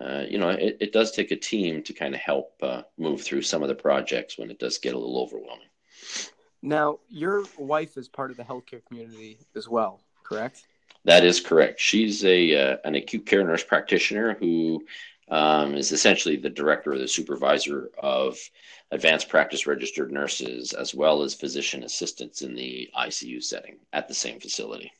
uh, 0.00 0.24
you 0.28 0.38
know, 0.38 0.50
it, 0.50 0.78
it 0.80 0.92
does 0.92 1.10
take 1.10 1.32
a 1.32 1.36
team 1.36 1.82
to 1.82 1.92
kind 1.92 2.14
of 2.14 2.20
help 2.20 2.54
uh, 2.62 2.82
move 2.96 3.22
through 3.22 3.42
some 3.42 3.62
of 3.62 3.68
the 3.68 3.74
projects 3.74 4.38
when 4.38 4.50
it 4.50 4.58
does 4.58 4.78
get 4.78 4.94
a 4.94 4.98
little 4.98 5.20
overwhelming. 5.20 5.68
Now, 6.62 7.00
your 7.08 7.44
wife 7.58 7.96
is 7.96 8.08
part 8.08 8.30
of 8.30 8.36
the 8.36 8.42
healthcare 8.42 8.84
community 8.86 9.38
as 9.54 9.68
well, 9.68 10.00
correct? 10.24 10.66
That 11.06 11.24
is 11.24 11.38
correct. 11.38 11.78
She's 11.78 12.24
a 12.24 12.72
uh, 12.72 12.76
an 12.84 12.96
acute 12.96 13.26
care 13.26 13.44
nurse 13.44 13.62
practitioner 13.62 14.34
who 14.34 14.84
um, 15.28 15.76
is 15.76 15.92
essentially 15.92 16.36
the 16.36 16.50
director 16.50 16.94
or 16.94 16.98
the 16.98 17.06
supervisor 17.06 17.90
of 17.96 18.36
advanced 18.90 19.28
practice 19.28 19.68
registered 19.68 20.10
nurses 20.10 20.72
as 20.72 20.96
well 20.96 21.22
as 21.22 21.32
physician 21.32 21.84
assistants 21.84 22.42
in 22.42 22.56
the 22.56 22.90
ICU 22.98 23.40
setting 23.40 23.76
at 23.92 24.08
the 24.08 24.14
same 24.14 24.40
facility. 24.40 24.92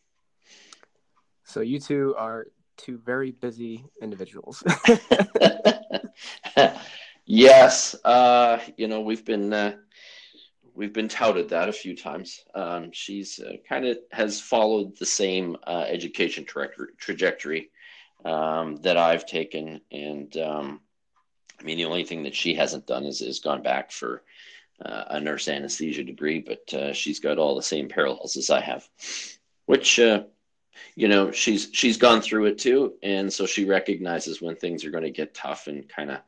So 1.43 1.61
you 1.61 1.81
two 1.81 2.15
are 2.17 2.47
two 2.77 2.99
very 2.99 3.33
busy 3.33 3.85
individuals. 4.01 4.63
yes, 7.27 7.97
uh, 8.05 8.61
you 8.77 8.87
know 8.87 9.01
we've 9.01 9.25
been 9.25 9.53
uh, 9.53 9.75
we've 10.77 10.93
been 10.93 11.09
touted 11.09 11.49
that 11.49 11.69
a 11.69 11.73
few 11.73 11.97
times. 11.97 12.45
Um, 12.55 12.91
she's 12.93 13.41
uh, 13.41 13.57
kind 13.69 13.87
of 13.87 13.99
has 14.13 14.41
followed 14.41 14.97
the 14.99 15.07
same 15.07 15.57
uh, 15.67 15.85
education 15.89 16.45
tra- 16.45 16.69
trajectory 16.99 17.71
um, 18.25 18.77
that 18.77 18.97
I've 18.97 19.27
taken, 19.27 19.81
and 19.91 20.37
um, 20.37 20.81
I 21.59 21.65
mean, 21.65 21.79
the 21.79 21.87
only 21.87 22.05
thing 22.05 22.23
that 22.25 22.35
she 22.35 22.55
hasn't 22.55 22.87
done 22.87 23.05
is, 23.05 23.23
is 23.23 23.41
gone 23.41 23.63
back 23.63 23.91
for 23.91 24.23
uh, 24.85 25.05
a 25.09 25.21
nurse 25.21 25.49
anesthesia 25.49 26.05
degree, 26.05 26.41
but 26.41 26.75
uh, 26.75 26.93
she's 26.93 27.19
got 27.19 27.39
all 27.39 27.57
the 27.57 27.63
same 27.63 27.89
parallels 27.89 28.37
as 28.37 28.51
I 28.51 28.61
have, 28.61 28.87
which, 29.65 29.99
uh, 29.99 30.25
you 30.95 31.09
know, 31.09 31.31
she's 31.31 31.71
she's 31.73 31.97
gone 31.97 32.21
through 32.21 32.47
it 32.47 32.59
too, 32.59 32.95
and 33.03 33.33
so 33.33 33.47
she 33.47 33.65
recognizes 33.65 34.43
when 34.43 34.57
things 34.57 34.85
are 34.85 34.91
going 34.91 35.05
to 35.05 35.11
get 35.11 35.35
tough, 35.35 35.69
and 35.69 35.89
kind 35.89 36.11
of 36.11 36.19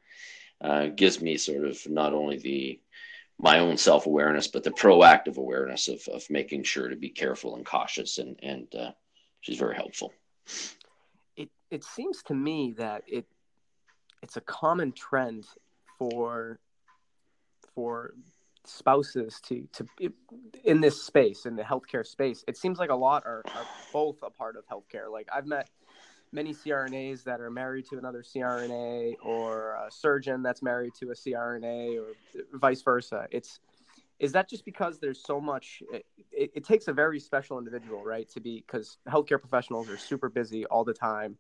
uh, 0.61 0.87
gives 0.87 1.21
me 1.21 1.37
sort 1.37 1.65
of 1.65 1.87
not 1.89 2.15
only 2.15 2.39
the 2.39 2.81
my 3.39 3.59
own 3.59 3.77
self 3.77 4.07
awareness, 4.07 4.49
but 4.49 4.65
the 4.65 4.71
proactive 4.71 5.37
awareness 5.37 5.89
of 5.89 6.01
of 6.09 6.29
making 6.31 6.65
sure 6.65 6.89
to 6.89 6.97
be 6.97 7.11
careful 7.11 7.57
and 7.57 7.65
cautious, 7.65 8.19
and 8.19 8.39
and 8.43 8.75
uh, 8.75 8.91
she's 9.41 9.59
very 9.59 9.77
helpful. 9.77 10.13
It 11.37 11.51
it 11.71 11.85
seems 11.85 12.23
to 12.25 12.35
me 12.35 12.75
that 12.79 13.03
it 13.07 13.27
it's 14.23 14.37
a 14.37 14.41
common 14.43 14.93
trend 14.93 15.47
for 15.99 16.59
for 17.75 18.15
spouses 18.65 19.41
to 19.41 19.67
to 19.73 19.87
in 20.65 20.81
this 20.81 21.03
space 21.03 21.47
in 21.47 21.57
the 21.57 21.63
healthcare 21.63 22.07
space 22.07 22.45
it 22.47 22.57
seems 22.57 22.79
like 22.79 22.91
a 22.91 22.95
lot 22.95 23.23
are, 23.25 23.43
are 23.55 23.67
both 23.95 24.17
a 24.23 24.29
part 24.29 24.57
of 24.57 24.67
healthcare 24.67 25.11
like 25.11 25.27
i've 25.35 25.47
met 25.47 25.71
many 26.33 26.53
crnas 26.53 27.25
that 27.25 27.41
are 27.41 27.51
married 27.51 27.87
to 27.87 27.99
another 27.99 28.23
crna 28.23 29.15
or 29.25 29.75
a 29.87 29.91
surgeon 29.91 30.43
that's 30.43 30.63
married 30.63 30.93
to 30.95 31.11
a 31.11 31.15
crna 31.15 31.99
or 31.99 32.15
vice 32.55 32.83
versa. 32.83 33.27
It's 33.31 33.61
is 34.19 34.33
that 34.33 34.49
just 34.49 34.65
because 34.65 34.99
there's 34.99 35.25
so 35.25 35.41
much 35.41 35.83
it, 35.93 36.05
it, 36.33 36.65
takes 36.65 36.89
a 36.89 36.93
very 36.93 37.21
special 37.21 37.57
individual 37.57 38.03
right 38.03 38.29
to 38.31 38.41
be 38.41 38.65
because 38.67 38.99
healthcare 39.09 39.41
professionals 39.41 39.89
are 39.89 39.97
super 39.97 40.29
busy 40.29 40.67
all 40.67 40.85
the 40.85 40.93
time. 40.93 41.37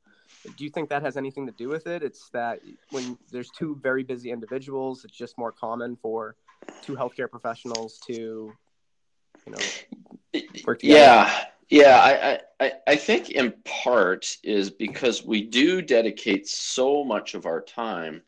Do 0.57 0.64
you 0.64 0.71
think 0.71 0.88
that 0.90 1.02
has 1.02 1.16
anything 1.16 1.47
to 1.47 1.52
do 1.52 1.68
with 1.68 1.88
it? 1.88 2.04
It's 2.04 2.30
that 2.30 2.61
when 2.90 3.18
there's 3.33 3.50
two 3.50 3.76
very 3.83 4.04
busy 4.04 4.30
individuals 4.30 5.04
it's 5.04 5.16
just 5.16 5.37
more 5.37 5.52
common 5.52 5.97
for 5.97 6.37
two 6.83 6.95
healthcare 6.95 7.30
professionals 7.30 8.00
to 8.07 8.52
you 9.47 9.52
know 9.52 10.42
work 10.64 10.78
together? 10.78 11.00
yeah 11.00 11.45
yeah 11.68 12.40
I, 12.60 12.64
I 12.64 12.72
i 12.87 12.96
think 12.96 13.30
in 13.30 13.52
part 13.64 14.37
is 14.42 14.70
because 14.70 15.25
we 15.25 15.42
do 15.42 15.82
dedicate 15.82 16.48
so 16.48 17.04
much 17.04 17.34
of 17.34 17.46
our 17.46 17.60
time 17.60 18.22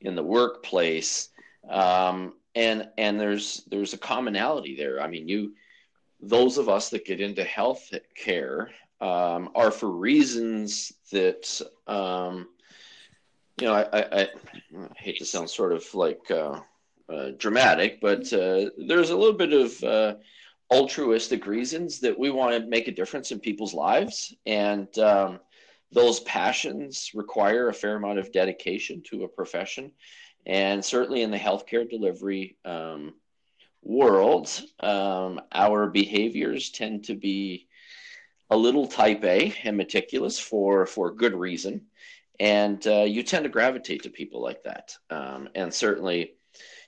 in 0.00 0.14
the 0.14 0.22
workplace 0.22 1.30
um, 1.68 2.34
and 2.54 2.88
and 2.98 3.18
there's 3.18 3.64
there's 3.70 3.94
a 3.94 3.98
commonality 3.98 4.76
there. 4.76 5.00
I 5.00 5.08
mean, 5.08 5.28
you 5.28 5.54
those 6.20 6.58
of 6.58 6.68
us 6.68 6.90
that 6.90 7.04
get 7.04 7.20
into 7.20 7.44
health 7.44 7.92
care 8.14 8.70
um, 9.00 9.50
are 9.54 9.70
for 9.70 9.90
reasons 9.90 10.92
that 11.10 11.60
um, 11.86 12.48
you 13.60 13.66
know 13.66 13.74
I, 13.74 13.82
I, 13.82 14.20
I, 14.22 14.28
hate 14.96 15.18
to 15.18 15.24
sound 15.24 15.50
sort 15.50 15.72
of 15.72 15.92
like 15.94 16.30
uh, 16.30 16.60
uh, 17.08 17.30
dramatic, 17.36 18.00
but 18.00 18.32
uh, 18.32 18.70
there's 18.86 19.10
a 19.10 19.16
little 19.16 19.36
bit 19.36 19.52
of 19.52 19.84
uh, 19.84 20.14
altruistic 20.70 21.46
reasons 21.46 22.00
that 22.00 22.18
we 22.18 22.30
want 22.30 22.54
to 22.54 22.68
make 22.68 22.88
a 22.88 22.92
difference 22.92 23.30
in 23.32 23.40
people's 23.40 23.74
lives 23.74 24.34
and. 24.46 24.98
Um, 24.98 25.40
those 25.92 26.18
passions 26.20 27.12
require 27.14 27.68
a 27.68 27.72
fair 27.72 27.94
amount 27.94 28.18
of 28.18 28.32
dedication 28.32 29.00
to 29.00 29.22
a 29.22 29.28
profession 29.28 29.92
and 30.46 30.84
certainly 30.84 31.22
in 31.22 31.30
the 31.30 31.38
healthcare 31.38 31.88
delivery 31.88 32.56
um, 32.64 33.14
world, 33.82 34.48
um, 34.80 35.40
our 35.52 35.88
behaviors 35.88 36.70
tend 36.70 37.04
to 37.04 37.14
be 37.14 37.66
a 38.50 38.56
little 38.56 38.86
type 38.86 39.24
A 39.24 39.54
and 39.64 39.76
meticulous 39.76 40.38
for, 40.38 40.86
for 40.86 41.12
good 41.12 41.34
reason. 41.34 41.86
And 42.38 42.84
uh, 42.86 43.02
you 43.02 43.22
tend 43.22 43.44
to 43.44 43.48
gravitate 43.48 44.02
to 44.02 44.10
people 44.10 44.42
like 44.42 44.64
that. 44.64 44.96
Um, 45.08 45.48
and 45.54 45.72
certainly, 45.72 46.34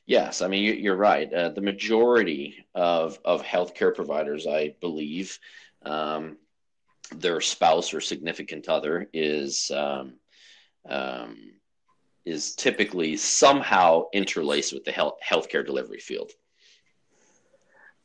yes, 0.06 0.42
I 0.42 0.48
mean, 0.48 0.82
you're 0.82 0.96
right. 0.96 1.32
Uh, 1.32 1.50
the 1.50 1.60
majority 1.60 2.66
of, 2.74 3.18
of 3.24 3.42
healthcare 3.42 3.94
providers, 3.94 4.46
I 4.46 4.74
believe, 4.80 5.38
um, 5.84 6.38
their 7.14 7.40
spouse 7.40 7.92
or 7.94 8.00
significant 8.00 8.68
other 8.68 9.08
is 9.12 9.70
um, 9.70 10.14
um, 10.88 11.52
is 12.24 12.54
typically 12.56 13.16
somehow 13.16 14.04
interlaced 14.12 14.72
with 14.72 14.84
the 14.84 14.90
health 14.90 15.18
healthcare 15.24 15.64
delivery 15.64 16.00
field. 16.00 16.32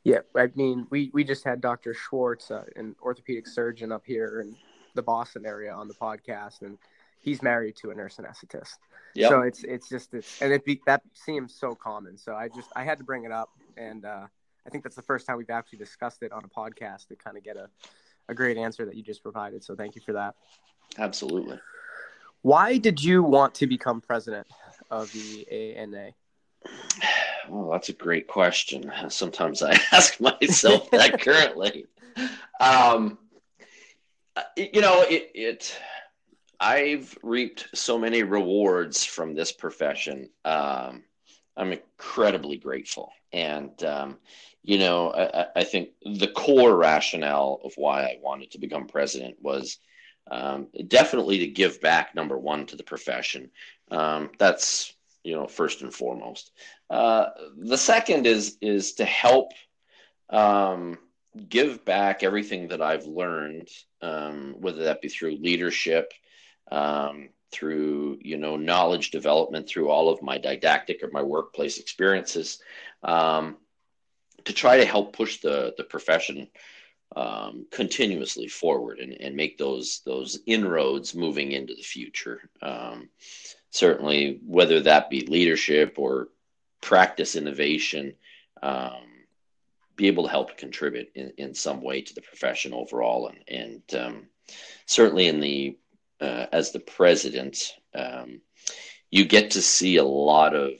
Yeah, 0.03 0.19
I 0.35 0.49
mean, 0.55 0.87
we 0.89 1.09
we 1.13 1.23
just 1.23 1.43
had 1.43 1.61
Dr. 1.61 1.93
Schwartz, 1.93 2.51
uh, 2.51 2.63
an 2.75 2.95
orthopedic 3.01 3.47
surgeon 3.47 3.91
up 3.91 4.03
here 4.05 4.41
in 4.41 4.55
the 4.93 5.01
Boston 5.01 5.45
area, 5.45 5.73
on 5.73 5.87
the 5.87 5.93
podcast, 5.95 6.61
and 6.61 6.77
he's 7.21 7.41
married 7.41 7.75
to 7.77 7.91
a 7.91 7.95
nurse 7.95 8.17
anesthetist. 8.17 8.77
Yep. 9.15 9.29
So 9.29 9.41
it's 9.41 9.63
it's 9.63 9.89
just 9.89 10.13
it's, 10.13 10.41
and 10.41 10.51
it 10.51 10.65
be, 10.65 10.81
that 10.85 11.01
seems 11.13 11.53
so 11.53 11.75
common. 11.75 12.17
So 12.17 12.35
I 12.35 12.47
just 12.47 12.69
I 12.75 12.83
had 12.83 12.97
to 12.97 13.03
bring 13.03 13.25
it 13.25 13.31
up, 13.31 13.49
and 13.77 14.05
uh, 14.05 14.27
I 14.65 14.69
think 14.69 14.83
that's 14.83 14.95
the 14.95 15.01
first 15.01 15.25
time 15.27 15.37
we've 15.37 15.49
actually 15.49 15.79
discussed 15.79 16.23
it 16.23 16.31
on 16.31 16.43
a 16.43 16.49
podcast 16.49 17.07
to 17.07 17.15
kind 17.15 17.37
of 17.37 17.43
get 17.43 17.57
a 17.57 17.69
a 18.29 18.35
great 18.35 18.57
answer 18.57 18.85
that 18.85 18.95
you 18.95 19.03
just 19.03 19.23
provided. 19.23 19.63
So 19.63 19.75
thank 19.75 19.95
you 19.95 20.01
for 20.01 20.13
that. 20.13 20.35
Absolutely. 20.97 21.59
Why 22.41 22.77
did 22.77 23.03
you 23.03 23.23
want 23.23 23.53
to 23.55 23.67
become 23.67 24.01
president 24.01 24.47
of 24.89 25.11
the 25.11 25.47
ANA? 25.51 26.11
Well, 27.49 27.69
that's 27.71 27.89
a 27.89 27.93
great 27.93 28.27
question. 28.27 28.91
Sometimes 29.09 29.61
I 29.61 29.71
ask 29.91 30.19
myself 30.19 30.89
that 30.91 31.21
currently. 31.21 31.85
Um, 32.59 33.17
you 34.55 34.81
know, 34.81 35.01
it, 35.01 35.31
it, 35.33 35.77
I've 36.61 37.17
reaped 37.23 37.69
so 37.73 37.97
many 37.97 38.21
rewards 38.21 39.03
from 39.03 39.33
this 39.33 39.51
profession. 39.51 40.29
Um, 40.45 41.03
I'm 41.57 41.71
incredibly 41.73 42.57
grateful. 42.57 43.11
And, 43.33 43.83
um, 43.83 44.17
you 44.63 44.77
know, 44.77 45.11
I, 45.11 45.47
I, 45.55 45.63
think 45.63 45.89
the 46.05 46.27
core 46.27 46.75
rationale 46.77 47.59
of 47.63 47.73
why 47.77 48.03
I 48.03 48.19
wanted 48.21 48.51
to 48.51 48.59
become 48.59 48.85
president 48.85 49.37
was 49.41 49.79
um, 50.29 50.67
definitely 50.87 51.39
to 51.39 51.47
give 51.47 51.81
back 51.81 52.13
number 52.13 52.37
one 52.37 52.67
to 52.67 52.75
the 52.75 52.83
profession. 52.83 53.49
Um, 53.89 54.29
that's 54.37 54.93
you 55.23 55.35
know 55.35 55.47
first 55.47 55.81
and 55.81 55.93
foremost. 55.93 56.51
Uh, 56.89 57.27
the 57.57 57.77
second 57.77 58.27
is 58.27 58.57
is 58.61 58.93
to 58.93 59.05
help 59.05 59.51
um, 60.29 60.97
give 61.49 61.83
back 61.85 62.23
everything 62.23 62.67
that 62.69 62.81
I've 62.81 63.05
learned, 63.05 63.67
um, 64.01 64.55
whether 64.59 64.83
that 64.83 65.01
be 65.01 65.09
through 65.09 65.37
leadership, 65.37 66.13
um, 66.69 67.29
through 67.51 68.17
you 68.21 68.37
know 68.37 68.57
knowledge 68.57 69.11
development, 69.11 69.67
through 69.67 69.89
all 69.89 70.09
of 70.09 70.21
my 70.21 70.37
didactic 70.37 71.03
or 71.03 71.09
my 71.11 71.21
workplace 71.21 71.77
experiences, 71.77 72.59
um, 73.03 73.57
to 74.45 74.53
try 74.53 74.77
to 74.77 74.85
help 74.85 75.13
push 75.13 75.41
the 75.41 75.73
the 75.77 75.83
profession 75.83 76.47
um, 77.15 77.65
continuously 77.71 78.47
forward 78.47 78.99
and, 78.99 79.13
and 79.19 79.35
make 79.35 79.57
those 79.57 80.01
those 80.05 80.39
inroads 80.45 81.13
moving 81.13 81.51
into 81.51 81.75
the 81.75 81.81
future. 81.81 82.49
Um, 82.61 83.09
certainly, 83.69 84.39
whether 84.45 84.81
that 84.81 85.09
be 85.09 85.25
leadership 85.25 85.95
or 85.97 86.29
practice 86.81 87.35
innovation, 87.35 88.13
um, 88.63 89.03
be 89.95 90.07
able 90.07 90.23
to 90.23 90.29
help 90.29 90.57
contribute 90.57 91.09
in, 91.15 91.33
in 91.37 91.53
some 91.53 91.81
way 91.81 92.01
to 92.01 92.15
the 92.15 92.21
profession 92.21 92.73
overall, 92.73 93.27
and 93.27 93.43
and 93.47 94.01
um, 94.01 94.27
certainly 94.85 95.27
in 95.27 95.39
the 95.39 95.77
uh, 96.21 96.45
as 96.51 96.71
the 96.71 96.79
president, 96.79 97.73
um, 97.93 98.41
you 99.09 99.25
get 99.25 99.51
to 99.51 99.61
see 99.61 99.97
a 99.97 100.03
lot 100.03 100.55
of 100.55 100.71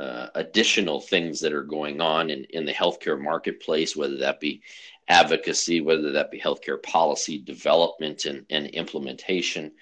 uh, 0.00 0.28
additional 0.34 1.00
things 1.00 1.40
that 1.40 1.52
are 1.52 1.64
going 1.64 2.00
on 2.00 2.30
in, 2.30 2.44
in 2.50 2.64
the 2.64 2.72
healthcare 2.72 3.20
marketplace, 3.20 3.94
whether 3.94 4.18
that 4.18 4.40
be 4.40 4.62
advocacy, 5.08 5.80
whether 5.80 6.12
that 6.12 6.30
be 6.30 6.40
healthcare 6.40 6.82
policy 6.82 7.38
development 7.38 8.24
and, 8.24 8.46
and 8.50 8.66
implementation. 8.68 9.72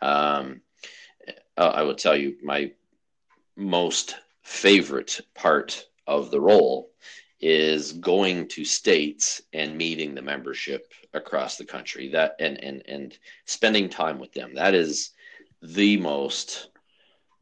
Um, 0.00 0.62
uh, 1.56 1.68
I 1.68 1.82
will 1.82 1.94
tell 1.94 2.16
you, 2.16 2.36
my 2.42 2.72
most 3.56 4.16
favorite 4.42 5.20
part 5.34 5.84
of 6.06 6.30
the 6.30 6.40
role 6.40 6.90
is 7.40 7.92
going 7.92 8.46
to 8.48 8.64
states 8.64 9.40
and 9.52 9.76
meeting 9.76 10.14
the 10.14 10.22
membership 10.22 10.92
across 11.14 11.56
the 11.56 11.64
country 11.64 12.08
that 12.08 12.36
and 12.38 12.62
and 12.62 12.82
and 12.86 13.18
spending 13.46 13.88
time 13.88 14.18
with 14.18 14.32
them 14.32 14.54
that 14.54 14.74
is 14.74 15.10
the 15.62 15.96
most 15.96 16.68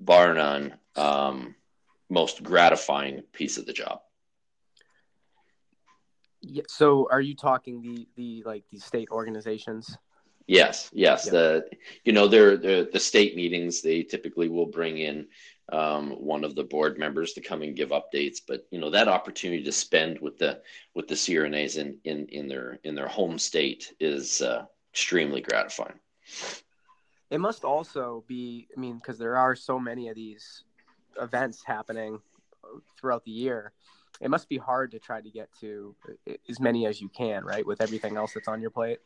bar 0.01 0.35
none 0.35 0.75
um, 0.97 1.55
most 2.09 2.43
gratifying 2.43 3.23
piece 3.33 3.59
of 3.59 3.67
the 3.67 3.73
job 3.73 4.01
yeah, 6.41 6.63
so 6.69 7.09
are 7.11 7.21
you 7.21 7.35
talking 7.35 7.83
the 7.83 8.07
the 8.17 8.43
like 8.47 8.65
the 8.71 8.79
state 8.79 9.09
organizations? 9.11 9.97
Yes, 10.47 10.89
yes. 10.93 11.27
Yeah. 11.27 11.33
The 11.33 11.65
you 12.05 12.13
know 12.13 12.29
they're, 12.29 12.57
the 12.57 12.89
the 12.93 13.01
state 13.01 13.37
meetings. 13.37 13.83
They 13.83 14.03
typically 14.03 14.49
will 14.49 14.67
bring 14.67 14.99
in 14.99 15.27
um, 15.71 16.11
one 16.13 16.45
of 16.45 16.55
the 16.55 16.65
board 16.65 16.99
members 16.99 17.33
to 17.35 17.41
come 17.41 17.63
and 17.63 17.77
give 17.77 17.91
updates. 17.91 18.39
But 18.47 18.67
you 18.71 18.81
know 18.81 18.91
that 18.91 19.09
opportunity 19.09 19.63
to 19.65 19.73
spend 19.73 20.19
with 20.21 20.39
the 20.39 20.61
with 20.95 21.09
the 21.09 21.15
CRNAs 21.15 21.79
in 21.79 21.99
in 22.05 22.27
in 22.29 22.49
their 22.49 22.79
in 22.85 22.95
their 22.95 23.09
home 23.09 23.39
state 23.39 23.93
is 24.01 24.43
uh, 24.43 24.65
extremely 24.93 25.41
gratifying. 25.41 25.99
It 27.31 27.39
must 27.39 27.65
also 27.65 28.25
be. 28.27 28.69
I 28.77 28.81
mean, 28.81 28.97
because 28.97 29.19
there 29.19 29.37
are 29.37 29.55
so 29.55 29.79
many 29.79 30.09
of 30.09 30.17
these 30.17 30.65
events 31.21 31.63
happening 31.65 32.21
throughout 32.99 33.25
the 33.25 33.31
year 33.31 33.73
it 34.21 34.31
must 34.31 34.49
be 34.49 34.57
hard 34.57 34.91
to 34.93 34.99
try 34.99 35.21
to 35.21 35.31
get 35.31 35.49
to 35.61 35.95
as 36.49 36.61
many 36.61 36.87
as 36.87 37.01
you 37.01 37.09
can, 37.09 37.45
right? 37.45 37.65
With 37.65 37.81
everything 37.81 38.17
else 38.17 38.33
that's 38.35 38.49
on 38.49 38.61
your 38.61 38.71
plate. 38.71 38.99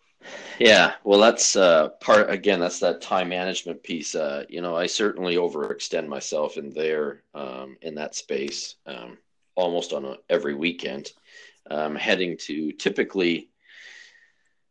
Yeah, 0.59 0.93
well, 1.05 1.19
that's 1.19 1.57
uh, 1.57 1.91
part 2.01 2.31
again. 2.31 2.61
That's 2.61 2.79
that 2.81 3.01
time 3.01 3.29
management 3.29 3.83
piece. 3.83 4.15
Uh, 4.15 4.45
you 4.49 4.61
know, 4.61 4.77
I 4.77 4.87
certainly 4.87 5.37
overextend 5.37 6.07
myself 6.07 6.57
in 6.57 6.71
there 6.71 7.23
um, 7.35 7.77
in 7.83 7.95
that 7.97 8.15
space 8.15 8.77
um, 8.87 9.19
almost 9.55 9.93
on 9.93 10.05
a, 10.05 10.17
every 10.29 10.55
weekend. 10.55 11.11
Um, 11.71 11.95
heading 11.95 12.37
to 12.39 12.73
typically, 12.73 13.49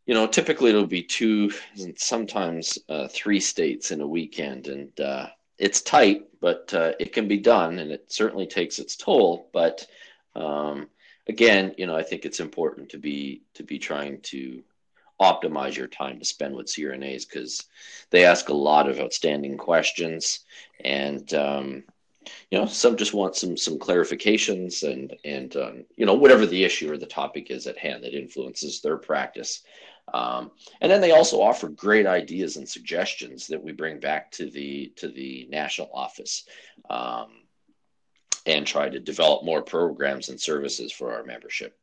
you 0.06 0.13
know, 0.13 0.27
typically 0.27 0.71
it'll 0.71 0.86
be 0.86 1.04
two, 1.04 1.51
sometimes 1.95 2.77
uh, 2.89 3.08
three 3.08 3.39
states 3.39 3.91
in 3.91 4.01
a 4.01 4.08
weekend, 4.08 4.67
and 4.67 4.99
uh, 4.99 5.27
it's 5.58 5.82
tight, 5.82 6.23
but 6.41 6.73
uh, 6.73 6.91
it 6.99 7.13
can 7.13 7.30
be 7.30 7.38
done, 7.38 7.80
and 7.80 7.91
it 7.91 8.12
certainly 8.12 8.45
takes 8.45 8.77
its 8.77 8.97
toll, 8.97 9.49
but 9.54 9.88
um, 10.36 10.88
again, 11.28 11.74
you 11.78 11.88
know, 11.88 11.96
I 11.96 12.04
think 12.04 12.26
it's 12.26 12.39
important 12.39 12.89
to 12.89 12.98
be 12.98 13.44
to 13.56 13.63
be 13.63 13.80
trying 13.80 14.22
to 14.22 14.63
optimize 15.20 15.76
your 15.76 15.88
time 15.88 16.17
to 16.20 16.26
spend 16.26 16.56
with 16.56 16.67
CRNAs 16.67 17.28
because 17.30 17.63
they 18.10 18.26
ask 18.26 18.50
a 18.50 18.54
lot 18.54 18.89
of 18.89 19.00
outstanding 19.00 19.58
questions, 19.58 20.39
and 20.84 21.34
um, 21.34 21.84
you 22.50 22.58
know, 22.58 22.65
some 22.65 22.98
just 22.98 23.13
want 23.13 23.36
some 23.36 23.58
some 23.58 23.78
clarifications 23.78 24.89
and 24.89 25.15
and 25.24 25.56
um, 25.56 25.86
you 25.96 26.06
know 26.06 26.15
whatever 26.15 26.46
the 26.46 26.63
issue 26.63 26.91
or 26.91 26.98
the 26.98 27.06
topic 27.06 27.52
is 27.52 27.67
at 27.67 27.78
hand 27.78 28.04
that 28.04 28.17
influences 28.17 28.82
their 28.82 28.98
practice. 28.98 29.62
Um, 30.13 30.52
and 30.82 30.91
then 30.91 31.00
they 31.00 31.12
also 31.12 31.41
offer 31.41 31.70
great 31.70 32.06
ideas 32.06 32.58
and 32.58 32.67
suggestions 32.67 33.48
that 33.48 33.63
we 33.63 33.72
bring 33.72 34.00
back 34.00 34.32
to 34.32 34.50
the 34.50 34.91
to 34.98 35.08
the 35.08 35.48
national 35.50 35.89
office. 35.94 36.46
Um, 36.89 37.40
and 38.45 38.65
try 38.65 38.89
to 38.89 38.99
develop 38.99 39.43
more 39.43 39.62
programs 39.62 40.30
and 40.30 40.39
services 40.39 40.91
for 40.91 41.13
our 41.13 41.23
membership. 41.23 41.77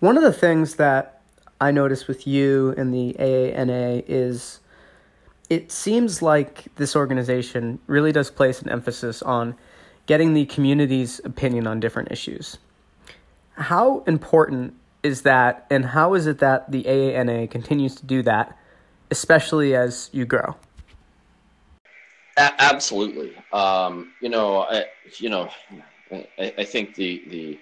One 0.00 0.16
of 0.16 0.22
the 0.22 0.32
things 0.32 0.76
that 0.76 1.22
I 1.60 1.72
noticed 1.72 2.06
with 2.06 2.26
you 2.26 2.72
and 2.76 2.94
the 2.94 3.16
AANA 3.18 4.04
is 4.06 4.60
it 5.50 5.72
seems 5.72 6.22
like 6.22 6.66
this 6.76 6.94
organization 6.94 7.78
really 7.86 8.12
does 8.12 8.30
place 8.30 8.62
an 8.62 8.68
emphasis 8.68 9.22
on 9.22 9.56
getting 10.06 10.34
the 10.34 10.46
community's 10.46 11.20
opinion 11.24 11.66
on 11.66 11.80
different 11.80 12.12
issues. 12.12 12.58
How 13.54 14.04
important 14.06 14.74
is 15.02 15.22
that, 15.22 15.66
and 15.70 15.84
how 15.84 16.14
is 16.14 16.26
it 16.26 16.38
that 16.38 16.70
the 16.70 16.84
AANA 16.84 17.50
continues 17.50 17.94
to 17.96 18.06
do 18.06 18.22
that, 18.22 18.56
especially 19.10 19.74
as 19.74 20.10
you 20.12 20.24
grow? 20.24 20.54
A- 22.38 22.62
absolutely. 22.62 23.34
Um, 23.52 24.12
you 24.20 24.28
know, 24.28 24.62
I, 24.62 24.84
you 25.18 25.28
know, 25.28 25.50
I, 26.12 26.54
I, 26.58 26.64
think 26.64 26.94
the 26.94 27.24
the 27.28 27.58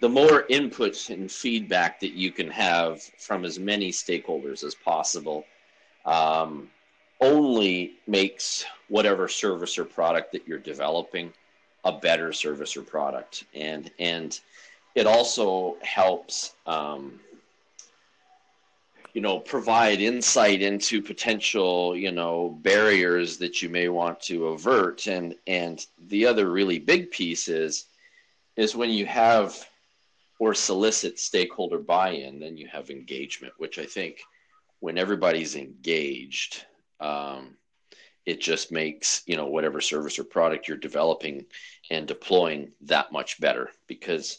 the 0.00 0.08
more 0.08 0.46
input 0.48 1.10
and 1.10 1.30
feedback 1.30 2.00
that 2.00 2.12
you 2.12 2.32
can 2.32 2.48
have 2.50 3.02
from 3.18 3.44
as 3.44 3.58
many 3.58 3.90
stakeholders 3.90 4.64
as 4.64 4.74
possible 4.74 5.44
um, 6.06 6.70
only 7.20 7.96
makes 8.06 8.64
whatever 8.88 9.28
service 9.28 9.76
or 9.76 9.84
product 9.84 10.32
that 10.32 10.48
you're 10.48 10.58
developing 10.58 11.30
a 11.84 11.92
better 11.92 12.32
service 12.32 12.78
or 12.78 12.82
product, 12.82 13.44
and 13.54 13.90
and 13.98 14.40
it 14.94 15.06
also 15.06 15.76
helps. 15.82 16.54
Um, 16.66 17.20
you 19.14 19.20
know 19.20 19.38
provide 19.38 20.00
insight 20.00 20.60
into 20.60 21.00
potential 21.00 21.96
you 21.96 22.12
know 22.12 22.58
barriers 22.62 23.38
that 23.38 23.62
you 23.62 23.68
may 23.68 23.88
want 23.88 24.20
to 24.20 24.48
avert. 24.48 25.06
And 25.06 25.36
and 25.46 25.84
the 26.08 26.26
other 26.26 26.50
really 26.50 26.78
big 26.78 27.10
piece 27.10 27.48
is 27.48 27.86
is 28.56 28.76
when 28.76 28.90
you 28.90 29.06
have 29.06 29.56
or 30.40 30.52
solicit 30.52 31.18
stakeholder 31.18 31.78
buy-in 31.78 32.40
then 32.40 32.56
you 32.56 32.66
have 32.66 32.90
engagement 32.90 33.52
which 33.58 33.78
i 33.78 33.86
think 33.86 34.20
when 34.80 34.98
everybody's 34.98 35.54
engaged 35.54 36.64
um, 37.00 37.56
it 38.26 38.40
just 38.40 38.72
makes 38.72 39.22
you 39.26 39.36
know 39.36 39.46
whatever 39.46 39.80
service 39.80 40.18
or 40.18 40.24
product 40.24 40.66
you're 40.66 40.76
developing 40.76 41.46
and 41.90 42.06
deploying 42.06 42.72
that 42.80 43.12
much 43.12 43.40
better 43.40 43.70
because 43.86 44.38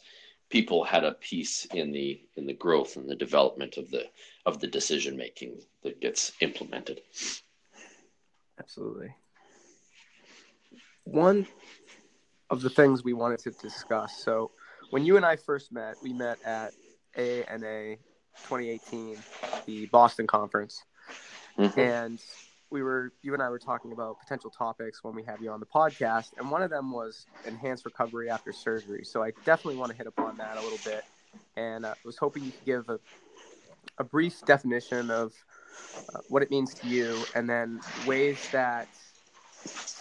people 0.50 0.84
had 0.84 1.04
a 1.04 1.14
piece 1.14 1.66
in 1.74 1.92
the 1.92 2.22
in 2.36 2.46
the 2.46 2.54
growth 2.54 2.98
and 2.98 3.10
the 3.10 3.16
development 3.16 3.78
of 3.78 3.90
the 3.90 4.06
of 4.46 4.60
the 4.60 4.68
decision 4.68 5.18
making 5.18 5.60
that 5.84 6.00
gets 6.00 6.34
implemented. 6.42 7.02
Absolutely. 8.60 9.14
One 11.04 11.48
of 12.50 12.62
the 12.62 12.70
things 12.70 13.04
we 13.04 13.14
wanted 13.14 13.40
to 13.40 13.52
discuss. 13.52 14.18
So, 14.24 14.52
when 14.92 15.06
you 15.06 15.18
and 15.18 15.26
I 15.26 15.36
first 15.36 15.72
met, 15.72 15.96
we 16.02 16.14
met 16.14 16.38
at 16.46 16.74
AANA 17.18 17.98
2018, 18.48 19.18
the 19.66 19.88
Boston 19.88 20.28
conference, 20.28 20.84
mm-hmm. 21.58 21.80
and 21.80 22.20
we 22.70 22.84
were 22.84 23.14
you 23.22 23.34
and 23.34 23.42
I 23.42 23.50
were 23.50 23.60
talking 23.60 23.92
about 23.92 24.20
potential 24.20 24.50
topics 24.50 25.04
when 25.04 25.16
we 25.16 25.24
have 25.24 25.42
you 25.42 25.52
on 25.52 25.60
the 25.60 25.66
podcast, 25.66 26.32
and 26.38 26.52
one 26.52 26.62
of 26.62 26.70
them 26.70 26.92
was 26.92 27.26
enhanced 27.46 27.86
recovery 27.86 28.30
after 28.30 28.52
surgery. 28.52 29.04
So 29.04 29.24
I 29.24 29.32
definitely 29.44 29.78
want 29.78 29.92
to 29.92 29.98
hit 29.98 30.08
upon 30.08 30.38
that 30.38 30.58
a 30.58 30.62
little 30.62 30.80
bit, 30.84 31.04
and 31.56 31.86
I 31.86 31.92
uh, 31.92 31.96
was 32.04 32.18
hoping 32.18 32.44
you 32.44 32.52
could 32.52 32.66
give 32.66 32.90
a 32.90 33.00
a 33.98 34.04
brief 34.04 34.44
definition 34.46 35.10
of 35.10 35.34
uh, 36.14 36.20
what 36.28 36.44
it 36.44 36.52
means 36.52 36.74
to 36.76 36.88
you, 36.88 37.26
and 37.36 37.50
then 37.50 37.80
ways 38.06 38.48
that 38.52 38.88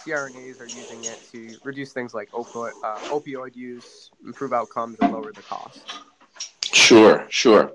CRNAs 0.05 0.59
are 0.59 0.67
using 0.67 1.05
it 1.05 1.17
to 1.31 1.57
reduce 1.63 1.93
things 1.93 2.13
like 2.13 2.29
opioid, 2.31 2.71
uh, 2.83 2.99
opioid 3.11 3.55
use, 3.55 4.11
improve 4.25 4.53
outcomes, 4.53 4.99
and 4.99 5.11
lower 5.11 5.31
the 5.33 5.41
cost. 5.41 5.99
Sure, 6.63 7.25
sure. 7.29 7.71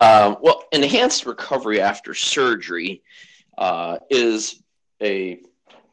Uh, 0.00 0.36
well, 0.40 0.62
enhanced 0.72 1.26
recovery 1.26 1.80
after 1.80 2.14
surgery 2.14 3.02
uh, 3.58 3.98
is 4.10 4.62
a 5.02 5.40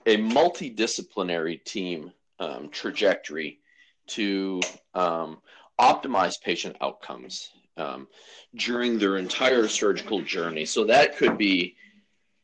a 0.06 0.18
multidisciplinary 0.18 1.64
team 1.64 2.12
um, 2.40 2.70
trajectory 2.70 3.60
to 4.08 4.60
um, 4.94 5.38
optimize 5.80 6.40
patient 6.42 6.76
outcomes 6.82 7.52
um, 7.78 8.08
during 8.56 9.00
their 9.00 9.18
entire 9.18 9.68
surgical 9.68 10.22
journey. 10.22 10.66
So 10.66 10.86
that 10.86 11.18
could 11.18 11.38
be 11.38 11.76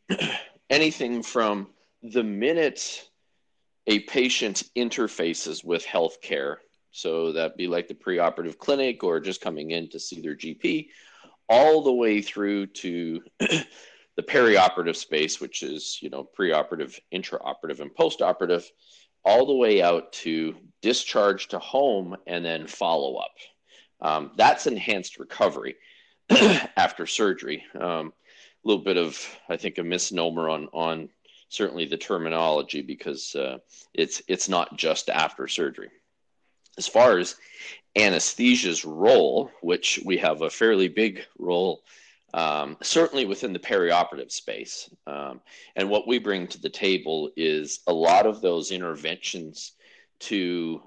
anything 0.69 1.23
from 1.23 1.67
the 2.01 2.23
minute 2.23 3.09
a 3.87 3.99
patient 4.01 4.63
interfaces 4.77 5.63
with 5.63 5.85
healthcare. 5.85 6.57
So 6.91 7.31
that'd 7.33 7.57
be 7.57 7.67
like 7.67 7.87
the 7.87 7.95
preoperative 7.95 8.57
clinic 8.57 9.03
or 9.03 9.19
just 9.19 9.41
coming 9.41 9.71
in 9.71 9.89
to 9.89 9.99
see 9.99 10.21
their 10.21 10.35
GP, 10.35 10.89
all 11.47 11.81
the 11.81 11.93
way 11.93 12.21
through 12.21 12.67
to 12.67 13.21
the 13.39 13.65
perioperative 14.23 14.95
space, 14.95 15.41
which 15.41 15.63
is 15.63 15.99
you 16.01 16.09
know 16.09 16.27
preoperative, 16.37 16.99
intraoperative, 17.13 17.79
and 17.79 17.93
postoperative, 17.95 18.65
all 19.25 19.45
the 19.45 19.55
way 19.55 19.81
out 19.81 20.11
to 20.13 20.55
discharge 20.81 21.47
to 21.49 21.59
home 21.59 22.15
and 22.27 22.45
then 22.45 22.67
follow 22.67 23.15
up. 23.15 23.31
Um, 24.01 24.31
that's 24.35 24.67
enhanced 24.67 25.19
recovery 25.19 25.75
after 26.29 27.05
surgery. 27.05 27.63
Um, 27.79 28.13
a 28.63 28.67
little 28.67 28.83
bit 28.83 28.97
of, 28.97 29.17
I 29.47 29.57
think, 29.57 29.77
a 29.77 29.83
misnomer 29.83 30.49
on 30.49 30.67
on 30.73 31.09
certainly 31.49 31.85
the 31.85 31.97
terminology 31.97 32.81
because 32.81 33.35
uh, 33.35 33.57
it's 33.93 34.21
it's 34.27 34.49
not 34.49 34.77
just 34.77 35.09
after 35.09 35.47
surgery. 35.47 35.89
As 36.77 36.87
far 36.87 37.17
as 37.17 37.35
anesthesia's 37.97 38.85
role, 38.85 39.51
which 39.61 39.99
we 40.05 40.17
have 40.17 40.41
a 40.41 40.49
fairly 40.49 40.87
big 40.87 41.25
role, 41.37 41.81
um, 42.33 42.77
certainly 42.81 43.25
within 43.25 43.51
the 43.51 43.59
perioperative 43.59 44.31
space, 44.31 44.89
um, 45.07 45.41
and 45.75 45.89
what 45.89 46.07
we 46.07 46.19
bring 46.19 46.47
to 46.47 46.61
the 46.61 46.69
table 46.69 47.31
is 47.35 47.79
a 47.87 47.93
lot 47.93 48.25
of 48.25 48.41
those 48.41 48.71
interventions 48.71 49.73
to 50.19 50.81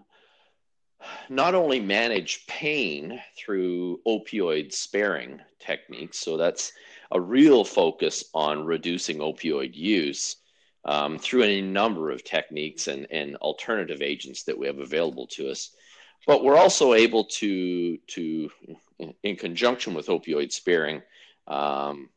not 1.29 1.55
only 1.55 1.81
manage 1.81 2.47
pain 2.47 3.21
through 3.37 4.01
opioid 4.07 4.73
sparing 4.73 5.41
techniques, 5.59 6.19
so 6.19 6.37
that's 6.37 6.73
a 7.11 7.21
real 7.21 7.65
focus 7.65 8.25
on 8.35 8.65
reducing 8.65 9.19
opioid 9.19 9.75
use 9.75 10.37
um, 10.85 11.19
through 11.19 11.43
any 11.43 11.61
number 11.61 12.11
of 12.11 12.25
techniques 12.25 12.89
and, 12.89 13.07
and 13.11 13.37
alternative 13.37 14.03
agents 14.03 14.45
that 14.45 14.59
we 14.59 14.67
have 14.67 14.79
available 14.79 15.27
to 15.29 15.51
us. 15.51 15.71
But 16.27 16.45
we're 16.45 16.57
also 16.57 16.95
able 16.95 17.25
to, 17.25 17.99
to 17.99 18.51
in 19.23 19.37
conjunction 19.37 19.95
with 19.95 20.07
opioid 20.07 20.53
sparing, 20.53 21.03
um, 21.47 22.09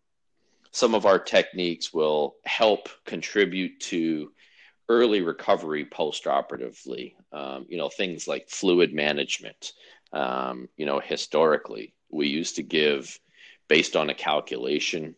some 0.72 0.94
of 0.94 1.06
our 1.06 1.20
techniques 1.20 1.94
will 1.94 2.36
help 2.46 2.90
contribute 3.06 3.80
to 3.80 4.32
early 4.90 5.22
recovery 5.22 5.86
post-operatively. 5.86 7.16
Um, 7.32 7.66
you 7.70 7.78
know, 7.78 7.90
things 7.90 8.28
like 8.28 8.50
fluid 8.50 8.94
management. 8.94 9.74
Um, 10.14 10.70
you 10.78 10.86
know, 10.86 11.00
historically, 11.00 11.94
we 12.10 12.28
used 12.28 12.56
to 12.56 12.64
give, 12.64 13.20
based 13.68 13.96
on 13.96 14.10
a 14.10 14.14
calculation, 14.14 15.16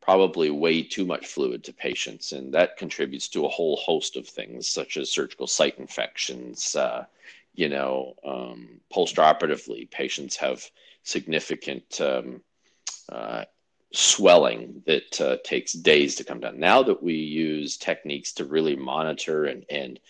probably 0.00 0.50
way 0.50 0.82
too 0.82 1.06
much 1.06 1.26
fluid 1.26 1.64
to 1.64 1.72
patients, 1.72 2.32
and 2.32 2.52
that 2.54 2.76
contributes 2.76 3.28
to 3.28 3.46
a 3.46 3.48
whole 3.48 3.76
host 3.76 4.16
of 4.16 4.28
things 4.28 4.68
such 4.68 4.96
as 4.96 5.10
surgical 5.10 5.46
site 5.46 5.78
infections. 5.78 6.74
Uh, 6.76 7.04
you 7.54 7.68
know, 7.68 8.14
um, 8.24 8.80
post-operatively, 8.90 9.86
patients 9.90 10.36
have 10.36 10.64
significant 11.02 12.00
um, 12.00 12.42
uh, 13.08 13.44
swelling 13.92 14.82
that 14.86 15.20
uh, 15.20 15.36
takes 15.44 15.72
days 15.72 16.16
to 16.16 16.24
come 16.24 16.40
down. 16.40 16.58
Now 16.58 16.82
that 16.82 17.02
we 17.02 17.14
use 17.14 17.76
techniques 17.76 18.32
to 18.34 18.44
really 18.44 18.76
monitor 18.76 19.44
and, 19.44 19.64
and 19.70 20.00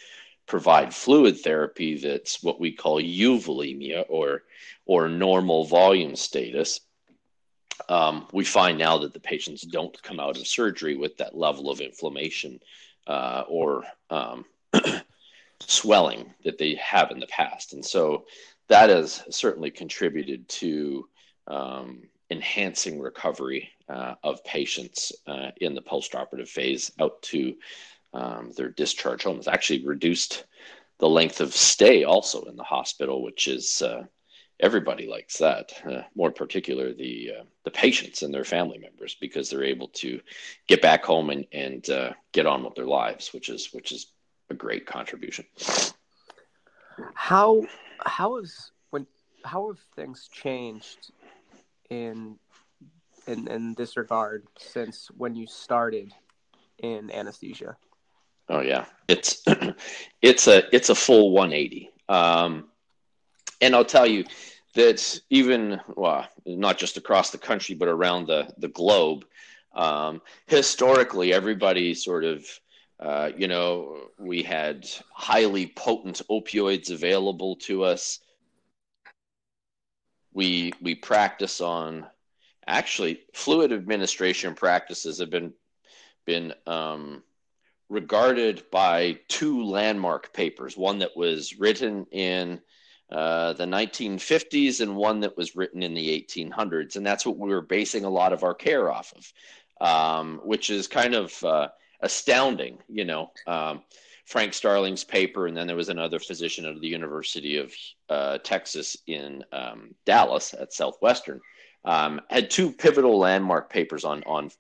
provide 0.47 0.95
fluid 0.95 1.40
therapy 1.40 1.97
that's 1.99 2.42
what 2.42 2.61
we 2.61 2.73
call 2.73 3.01
euvolemia 3.01 4.05
or 4.09 4.42
or 4.85 5.09
normal 5.09 5.64
volume 5.64 6.16
status, 6.16 6.81
um, 7.88 8.27
we 8.33 8.45
find 8.45 8.79
now 8.79 8.99
that 8.99 9.12
the 9.12 9.21
patients 9.21 9.62
don't 9.62 10.03
come 10.03 10.21
out 10.21 10.37
of 10.37 10.47
surgery 10.47 10.97
with 10.97 11.16
that 11.16 11.37
level 11.37 11.71
of 11.71 11.81
inflammation 11.81 12.61
uh, 13.07 13.45
or 13.49 13.85
um, 14.11 14.45
swelling 15.61 16.33
that 16.45 16.59
they 16.59 16.75
have 16.75 17.11
in 17.11 17.21
the 17.21 17.27
past. 17.29 17.73
And 17.73 17.85
so 17.85 18.25
that 18.68 18.90
has 18.90 19.23
certainly 19.31 19.71
contributed 19.71 20.49
to 20.49 21.09
um, 21.47 22.03
enhancing 22.33 22.99
recovery 22.99 23.68
uh, 23.88 24.14
of 24.25 24.42
patients 24.45 25.12
uh, 25.27 25.51
in 25.61 25.75
the 25.75 25.83
postoperative 25.83 26.49
phase 26.49 26.90
out 26.99 27.23
to 27.23 27.55
um, 28.14 28.51
their 28.57 28.71
discharge 28.71 29.23
home. 29.23 29.37
It's 29.37 29.47
actually 29.47 29.85
reduced 29.87 30.45
the 30.99 31.09
length 31.09 31.40
of 31.40 31.55
stay 31.55 32.05
also 32.05 32.42
in 32.45 32.57
the 32.57 32.62
hospital, 32.64 33.23
which 33.23 33.49
is 33.49 33.83
uh, 33.83 34.05
everybody 34.61 35.07
likes 35.07 35.38
that. 35.38 35.73
Uh, 35.88 36.03
more 36.14 36.31
particular, 36.31 36.92
the 36.92 37.33
uh, 37.38 37.45
the 37.64 37.71
patients 37.71 38.23
and 38.23 38.33
their 38.33 38.45
family 38.45 38.79
members 38.79 39.16
because 39.21 39.51
they're 39.51 39.64
able 39.64 39.88
to 39.88 40.21
get 40.68 40.81
back 40.81 41.05
home 41.05 41.31
and 41.31 41.47
and 41.53 41.90
uh, 41.90 42.12
get 42.33 42.47
on 42.47 42.64
with 42.64 42.75
their 42.75 42.87
lives, 42.87 43.33
which 43.33 43.49
is 43.49 43.73
which 43.73 43.92
is 43.92 44.07
a 44.51 44.55
great 44.55 44.87
contribution. 44.87 45.45
How 47.14 47.66
how 48.07 48.37
is 48.37 48.71
when 48.90 49.07
how 49.45 49.68
have 49.68 49.81
things 49.97 50.29
changed 50.33 51.11
in 51.93 52.39
in 53.27 53.47
in 53.49 53.75
this 53.75 53.97
regard 53.97 54.47
since 54.59 55.11
when 55.17 55.35
you 55.35 55.47
started 55.47 56.13
in 56.79 57.11
anesthesia? 57.11 57.77
Oh 58.49 58.61
yeah, 58.61 58.87
it's 59.09 59.43
it's 60.23 60.47
a 60.47 60.75
it's 60.75 60.89
a 60.89 60.95
full 60.95 61.33
180. 61.33 61.91
Um, 62.09 62.69
and 63.61 63.75
I'll 63.75 63.85
tell 63.85 64.07
you 64.07 64.25
that 64.75 65.21
even 65.31 65.81
well, 65.97 66.27
not 66.47 66.79
just 66.79 66.97
across 66.97 67.31
the 67.31 67.39
country 67.39 67.75
but 67.75 67.89
around 67.89 68.27
the 68.27 68.49
the 68.59 68.69
globe, 68.69 69.25
um, 69.75 70.23
historically 70.47 71.33
everybody 71.33 71.95
sort 71.95 72.25
of 72.25 72.45
uh, 72.99 73.31
you 73.37 73.49
know 73.49 74.09
we 74.19 74.43
had 74.43 74.89
highly 75.13 75.67
potent 75.77 76.23
opioids 76.31 76.91
available 76.91 77.57
to 77.57 77.85
us. 77.85 78.19
We 80.33 80.73
we 80.81 80.95
practice 80.95 81.61
on 81.61 82.07
actually 82.66 83.21
fluid 83.35 83.73
administration 83.73 84.55
practices 84.55 85.18
have 85.18 85.31
been 85.31 85.53
been 86.25 86.55
um, 86.66 87.23
regarded 87.88 88.64
by 88.71 89.18
two 89.29 89.64
landmark 89.64 90.33
papers 90.33 90.77
one 90.77 91.01
that 91.01 91.16
was 91.16 91.59
written 91.59 92.07
in 92.11 92.61
uh, 93.11 93.53
the 93.55 93.64
1950s 93.64 94.81
and 94.81 94.97
one 94.97 95.21
that 95.21 95.37
was 95.37 95.55
written 95.55 95.83
in 95.83 95.92
the 95.92 96.09
1800s 96.09 96.97
and 96.97 97.05
that's 97.05 97.27
what 97.27 97.37
we 97.37 97.51
were 97.51 97.61
basing 97.61 98.05
a 98.05 98.11
lot 98.11 98.33
of 98.33 98.45
our 98.45 98.55
care 98.55 98.90
off 98.90 99.12
of 99.16 99.87
um, 99.87 100.40
which 100.45 100.71
is 100.71 100.87
kind 100.87 101.14
of 101.14 101.45
uh, 101.45 101.68
astounding 102.01 102.79
you 102.88 103.05
know 103.05 103.31
um, 103.47 103.83
frank 104.25 104.55
starling's 104.55 105.05
paper 105.05 105.47
and 105.47 105.57
then 105.57 105.67
there 105.67 105.77
was 105.77 105.89
another 105.89 106.19
physician 106.19 106.65
at 106.65 106.81
the 106.81 106.89
university 106.89 107.57
of 107.57 107.73
uh, 108.09 108.39
texas 108.39 108.97
in 109.07 109.45
um, 109.53 109.95
dallas 110.07 110.55
at 110.55 110.73
southwestern 110.73 111.41
um, 111.85 112.21
had 112.31 112.51
two 112.51 112.73
pivotal 112.73 113.19
landmark 113.19 113.71
papers 113.71 114.05
on 114.05 114.23
on, 114.25 114.51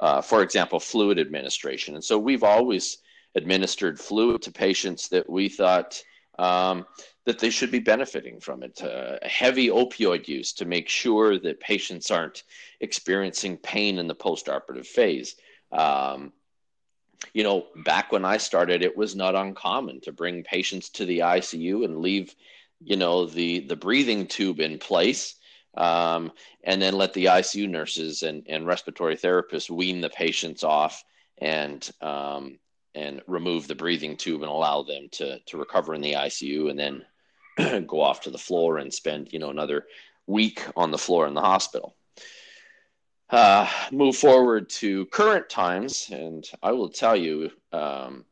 uh, 0.00 0.20
for 0.20 0.42
example, 0.42 0.80
fluid 0.80 1.18
administration. 1.18 1.94
And 1.94 2.04
so 2.04 2.18
we've 2.18 2.44
always 2.44 2.98
administered 3.34 3.98
fluid 3.98 4.42
to 4.42 4.52
patients 4.52 5.08
that 5.08 5.28
we 5.28 5.48
thought 5.48 6.02
um, 6.38 6.86
that 7.24 7.38
they 7.38 7.50
should 7.50 7.70
be 7.70 7.78
benefiting 7.78 8.40
from 8.40 8.62
it. 8.62 8.82
Uh, 8.82 9.18
heavy 9.22 9.68
opioid 9.68 10.28
use 10.28 10.52
to 10.54 10.64
make 10.64 10.88
sure 10.88 11.38
that 11.38 11.60
patients 11.60 12.10
aren't 12.10 12.42
experiencing 12.80 13.56
pain 13.58 13.98
in 13.98 14.06
the 14.06 14.14
postoperative 14.14 14.86
phase. 14.86 15.36
Um, 15.70 16.32
you 17.32 17.42
know, 17.42 17.66
back 17.84 18.12
when 18.12 18.24
I 18.24 18.36
started, 18.36 18.82
it 18.82 18.96
was 18.96 19.14
not 19.14 19.34
uncommon 19.34 20.00
to 20.02 20.12
bring 20.12 20.42
patients 20.42 20.90
to 20.90 21.04
the 21.04 21.20
ICU 21.20 21.84
and 21.84 21.98
leave, 21.98 22.34
you 22.82 22.96
know, 22.96 23.26
the 23.26 23.60
the 23.60 23.76
breathing 23.76 24.26
tube 24.26 24.60
in 24.60 24.78
place 24.78 25.36
um, 25.76 26.32
and 26.64 26.80
then 26.80 26.94
let 26.94 27.14
the 27.14 27.26
ICU 27.26 27.68
nurses 27.68 28.22
and, 28.22 28.44
and 28.48 28.66
respiratory 28.66 29.16
therapists 29.16 29.70
wean 29.70 30.00
the 30.00 30.10
patients 30.10 30.62
off 30.64 31.02
and 31.38 31.90
um, 32.00 32.58
and 32.94 33.22
remove 33.26 33.66
the 33.66 33.74
breathing 33.74 34.16
tube 34.16 34.42
and 34.42 34.50
allow 34.50 34.82
them 34.82 35.08
to 35.12 35.38
to 35.40 35.56
recover 35.56 35.94
in 35.94 36.02
the 36.02 36.12
ICU 36.12 36.70
and 36.70 36.78
then 36.78 37.86
go 37.86 38.00
off 38.00 38.20
to 38.22 38.30
the 38.30 38.38
floor 38.38 38.78
and 38.78 38.92
spend 38.92 39.32
you 39.32 39.38
know 39.38 39.50
another 39.50 39.86
week 40.26 40.62
on 40.76 40.90
the 40.90 40.98
floor 40.98 41.26
in 41.26 41.34
the 41.34 41.40
hospital. 41.40 41.96
Uh, 43.32 43.66
move 43.90 44.14
forward 44.14 44.68
to 44.68 45.06
current 45.06 45.48
times, 45.48 46.10
and 46.12 46.44
I 46.62 46.72
will 46.72 46.90
tell 46.90 47.16
you, 47.16 47.50
um, 47.72 48.26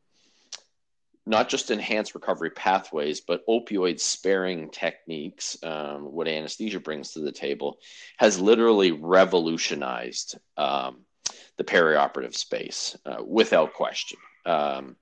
not 1.24 1.48
just 1.48 1.70
enhanced 1.70 2.14
recovery 2.14 2.50
pathways, 2.50 3.22
but 3.22 3.46
opioid 3.46 3.98
sparing 3.98 4.68
techniques, 4.68 5.56
um, 5.62 6.12
what 6.12 6.28
anesthesia 6.28 6.80
brings 6.80 7.12
to 7.12 7.20
the 7.20 7.32
table, 7.32 7.78
has 8.18 8.38
literally 8.38 8.92
revolutionized 8.92 10.38
um, 10.58 10.98
the 11.56 11.64
perioperative 11.64 12.36
space 12.36 12.94
uh, 13.06 13.22
without 13.26 13.72
question. 13.72 14.18
Um, 14.44 14.96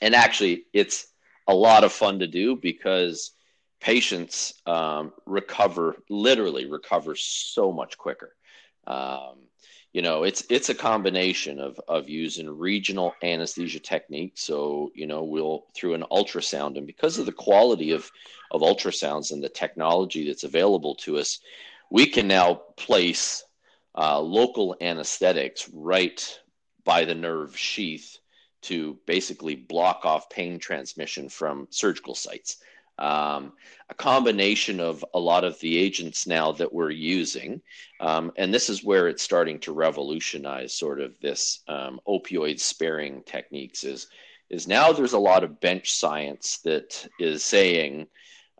and 0.00 0.14
actually, 0.14 0.66
it's 0.72 1.08
a 1.48 1.54
lot 1.54 1.82
of 1.82 1.92
fun 1.92 2.20
to 2.20 2.28
do 2.28 2.54
because 2.54 3.32
patients 3.80 4.62
um, 4.64 5.12
recover, 5.26 5.96
literally 6.08 6.66
recover 6.66 7.16
so 7.16 7.72
much 7.72 7.98
quicker. 7.98 8.36
Um, 8.86 9.36
you 9.92 10.00
know 10.00 10.22
it's 10.24 10.44
it's 10.48 10.70
a 10.70 10.74
combination 10.74 11.60
of 11.60 11.78
of 11.86 12.08
using 12.08 12.48
regional 12.48 13.14
anesthesia 13.22 13.80
techniques. 13.80 14.42
So 14.42 14.90
you 14.94 15.06
know 15.06 15.24
we'll 15.24 15.66
through 15.74 15.94
an 15.94 16.04
ultrasound 16.10 16.78
and 16.78 16.86
because 16.86 17.18
of 17.18 17.26
the 17.26 17.32
quality 17.32 17.92
of 17.92 18.10
of 18.50 18.62
ultrasounds 18.62 19.32
and 19.32 19.42
the 19.42 19.48
technology 19.48 20.26
that's 20.26 20.44
available 20.44 20.94
to 20.96 21.18
us 21.18 21.40
we 21.90 22.06
can 22.06 22.26
now 22.26 22.54
place 22.76 23.44
uh, 23.94 24.18
local 24.18 24.74
anesthetics 24.80 25.68
right 25.74 26.40
by 26.84 27.04
the 27.04 27.14
nerve 27.14 27.56
sheath 27.56 28.18
to 28.62 28.98
basically 29.06 29.54
block 29.54 30.04
off 30.04 30.30
pain 30.30 30.58
transmission 30.58 31.28
from 31.28 31.68
surgical 31.70 32.14
sites 32.14 32.58
um, 32.98 33.52
a 33.88 33.94
combination 33.94 34.80
of 34.80 35.04
a 35.14 35.18
lot 35.18 35.44
of 35.44 35.58
the 35.60 35.76
agents 35.76 36.26
now 36.26 36.52
that 36.52 36.72
we're 36.72 36.90
using. 36.90 37.60
Um, 38.00 38.32
and 38.36 38.52
this 38.52 38.68
is 38.68 38.84
where 38.84 39.08
it's 39.08 39.22
starting 39.22 39.58
to 39.60 39.72
revolutionize 39.72 40.76
sort 40.76 41.00
of 41.00 41.18
this 41.20 41.60
um, 41.68 42.00
opioid 42.06 42.60
sparing 42.60 43.22
techniques 43.24 43.84
is, 43.84 44.08
is 44.50 44.68
now 44.68 44.92
there's 44.92 45.14
a 45.14 45.18
lot 45.18 45.44
of 45.44 45.60
bench 45.60 45.92
science 45.92 46.58
that 46.64 47.06
is 47.18 47.44
saying 47.44 48.06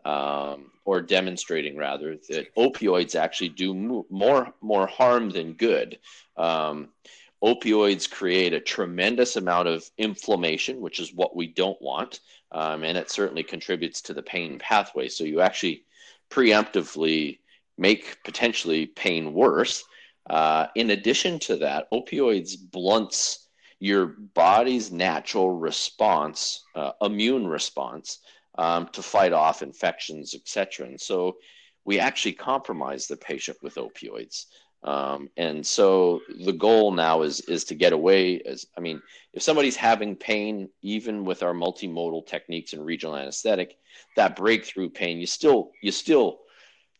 um, 0.05 0.71
or 0.85 1.01
demonstrating 1.01 1.77
rather 1.77 2.17
that 2.29 2.53
opioids 2.55 3.15
actually 3.15 3.49
do 3.49 3.73
more, 3.73 4.53
more 4.61 4.87
harm 4.87 5.29
than 5.29 5.53
good. 5.53 5.99
Um, 6.35 6.89
opioids 7.43 8.09
create 8.09 8.53
a 8.53 8.59
tremendous 8.59 9.35
amount 9.35 9.67
of 9.67 9.89
inflammation, 9.97 10.81
which 10.81 10.99
is 10.99 11.13
what 11.13 11.35
we 11.35 11.47
don't 11.47 11.81
want 11.81 12.19
um, 12.53 12.83
and 12.83 12.97
it 12.97 13.09
certainly 13.09 13.43
contributes 13.43 14.01
to 14.01 14.13
the 14.13 14.21
pain 14.21 14.59
pathway. 14.59 15.09
So 15.09 15.23
you 15.23 15.41
actually 15.41 15.85
preemptively 16.29 17.39
make 17.77 18.23
potentially 18.23 18.85
pain 18.85 19.33
worse. 19.33 19.83
Uh, 20.29 20.67
in 20.75 20.91
addition 20.91 21.39
to 21.39 21.57
that, 21.57 21.91
opioids 21.91 22.55
blunts 22.71 23.47
your 23.79 24.05
body's 24.33 24.91
natural 24.91 25.51
response, 25.51 26.63
uh, 26.75 26.91
immune 27.01 27.45
response 27.47 28.19
um, 28.57 28.87
to 28.93 29.01
fight 29.01 29.33
off 29.33 29.61
infections, 29.61 30.33
etc. 30.33 30.87
And 30.87 31.01
so 31.01 31.37
we 31.85 31.99
actually 31.99 32.33
compromise 32.33 33.07
the 33.07 33.17
patient 33.17 33.57
with 33.61 33.75
opioids. 33.75 34.45
Um, 34.83 35.29
and 35.37 35.65
so 35.65 36.21
the 36.43 36.51
goal 36.51 36.91
now 36.91 37.21
is 37.21 37.39
is 37.41 37.63
to 37.65 37.75
get 37.75 37.93
away 37.93 38.41
as 38.41 38.65
I 38.77 38.81
mean, 38.81 39.01
if 39.33 39.41
somebody's 39.41 39.75
having 39.75 40.15
pain, 40.15 40.69
even 40.81 41.23
with 41.23 41.41
our 41.41 41.53
multimodal 41.53 42.27
techniques 42.27 42.73
and 42.73 42.85
regional 42.85 43.15
anesthetic, 43.15 43.77
that 44.15 44.35
breakthrough 44.35 44.89
pain, 44.89 45.19
you 45.19 45.27
still 45.27 45.71
you 45.81 45.91
still 45.91 46.39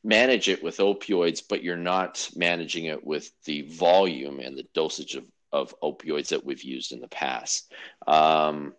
manage 0.04 0.50
it 0.50 0.64
with 0.64 0.78
opioids, 0.78 1.42
but 1.48 1.64
you're 1.64 1.78
not 1.78 2.30
managing 2.36 2.86
it 2.86 3.06
with 3.06 3.32
the 3.46 3.62
volume 3.64 4.40
and 4.40 4.58
the 4.58 4.68
dosage 4.74 5.16
of, 5.16 5.26
of 5.52 5.76
opioids 5.82 6.30
that 6.30 6.46
we've 6.46 6.64
used 6.64 6.92
in 6.92 7.00
the 7.00 7.08
past. 7.08 7.72
Um, 8.06 8.74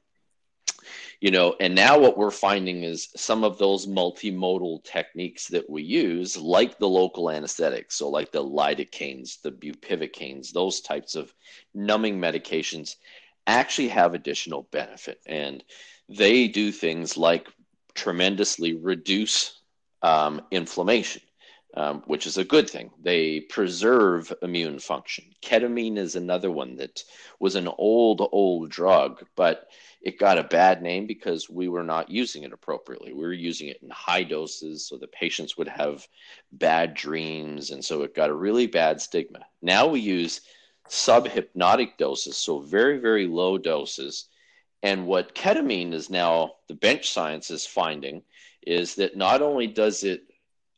you 1.21 1.31
know 1.31 1.55
and 1.61 1.75
now 1.75 1.99
what 1.99 2.17
we're 2.17 2.31
finding 2.31 2.83
is 2.83 3.09
some 3.17 3.45
of 3.45 3.59
those 3.59 3.87
multimodal 3.87 4.83
techniques 4.85 5.49
that 5.49 5.69
we 5.69 5.83
use 5.83 6.37
like 6.37 6.79
the 6.79 6.89
local 6.89 7.31
anesthetics 7.31 7.97
so 7.97 8.09
like 8.09 8.33
the 8.33 8.43
lidocaines 8.43 9.41
the 9.43 9.51
bupivacaines 9.51 10.53
those 10.53 10.81
types 10.81 11.15
of 11.15 11.33
numbing 11.75 12.19
medications 12.19 12.97
actually 13.47 13.89
have 13.89 14.15
additional 14.15 14.69
benefit 14.71 15.21
and 15.27 15.63
they 16.09 16.49
do 16.49 16.73
things 16.73 17.17
like 17.17 17.49
tremendously 17.95 18.75
reduce 18.75 19.61
um, 20.03 20.41
inflammation 20.51 21.23
um, 21.77 22.03
which 22.07 22.27
is 22.27 22.39
a 22.39 22.45
good 22.45 22.71
thing. 22.71 22.91
They 23.03 23.41
preserve 23.41 24.33
immune 24.43 24.79
function. 24.79 25.25
Ketamine 25.43 25.99
is 25.99 26.15
another 26.15 26.51
one 26.51 26.77
that 26.77 27.03
was 27.41 27.57
an 27.57 27.69
old, 27.69 28.27
old 28.33 28.71
drug, 28.71 29.25
but 29.35 29.69
it 30.05 30.19
got 30.19 30.39
a 30.39 30.45
bad 30.45 30.83
name 30.83 31.07
because 31.07 31.49
we 31.49 31.69
were 31.69 31.83
not 31.83 32.11
using 32.11 32.43
it 32.43 32.53
appropriately. 32.53 33.13
We 33.13 33.23
were 33.23 33.33
using 33.33 33.69
it 33.69 33.81
in 33.83 33.89
high 33.91 34.23
doses, 34.23 34.87
so 34.87 34.99
the 34.99 35.07
patients 35.09 35.57
would 35.57 35.69
have 35.69 36.07
bad 36.53 36.95
dreams, 36.95 37.71
and 37.71 37.85
so 37.85 38.03
it 38.03 38.15
got 38.15 38.31
a 38.31 38.35
really 38.35 38.67
bad 38.67 39.01
stigma. 39.01 39.41
Now 39.63 39.87
we 39.87 40.01
use 40.01 40.43
subhypnotic 40.89 41.97
doses, 41.97 42.37
so 42.37 42.61
very, 42.61 42.99
very 42.99 43.27
low 43.27 43.57
doses. 43.57 44.29
And 44.83 45.07
what 45.07 45.35
ketamine 45.35 45.95
is 45.95 46.11
now, 46.11 46.57
the 46.69 46.75
bench 46.75 47.11
science 47.11 47.51
is 47.51 47.65
finding, 47.65 48.23
is 48.67 48.97
that 48.97 49.17
not 49.17 49.41
only 49.41 49.67
does 49.67 50.05
it 50.05 50.25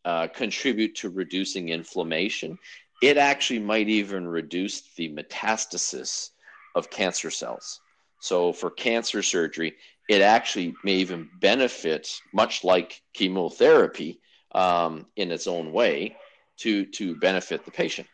uh, 0.07 0.29
contribute 0.29 0.95
to 0.95 1.11
reducing 1.11 1.71
inflammation. 1.71 2.57
It 3.03 3.19
actually 3.19 3.59
might 3.59 3.89
even 3.89 4.29
reduce 4.29 4.83
the 4.95 5.09
metastasis 5.12 6.31
of 6.77 6.91
cancer 6.91 7.29
cells. 7.29 7.81
So, 8.20 8.52
for 8.52 8.70
cancer 8.70 9.22
surgery, 9.22 9.76
it 10.09 10.22
actually 10.22 10.74
may 10.85 10.94
even 10.94 11.29
benefit, 11.40 12.20
much 12.33 12.64
like 12.64 13.02
chemotherapy 13.12 14.20
um, 14.52 15.07
in 15.16 15.31
its 15.31 15.46
own 15.46 15.72
way, 15.72 16.16
to, 16.59 16.87
to 16.87 17.16
benefit 17.16 17.64
the 17.64 17.70
patient. 17.70 18.09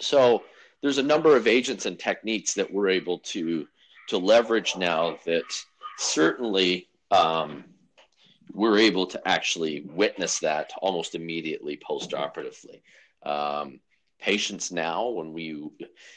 So, 0.00 0.44
there's 0.82 0.98
a 0.98 1.02
number 1.02 1.36
of 1.36 1.46
agents 1.46 1.86
and 1.86 1.98
techniques 1.98 2.54
that 2.54 2.72
we're 2.72 2.88
able 2.88 3.18
to, 3.18 3.66
to 4.08 4.18
leverage 4.18 4.76
now 4.76 5.18
that 5.24 5.44
certainly 5.98 6.88
um, 7.10 7.64
we're 8.52 8.78
able 8.78 9.06
to 9.06 9.28
actually 9.28 9.80
witness 9.80 10.38
that 10.40 10.70
almost 10.80 11.14
immediately 11.14 11.78
post-operatively. 11.82 12.82
Um, 13.24 13.80
patients 14.26 14.72
now, 14.72 15.08
when 15.08 15.32
we 15.32 15.70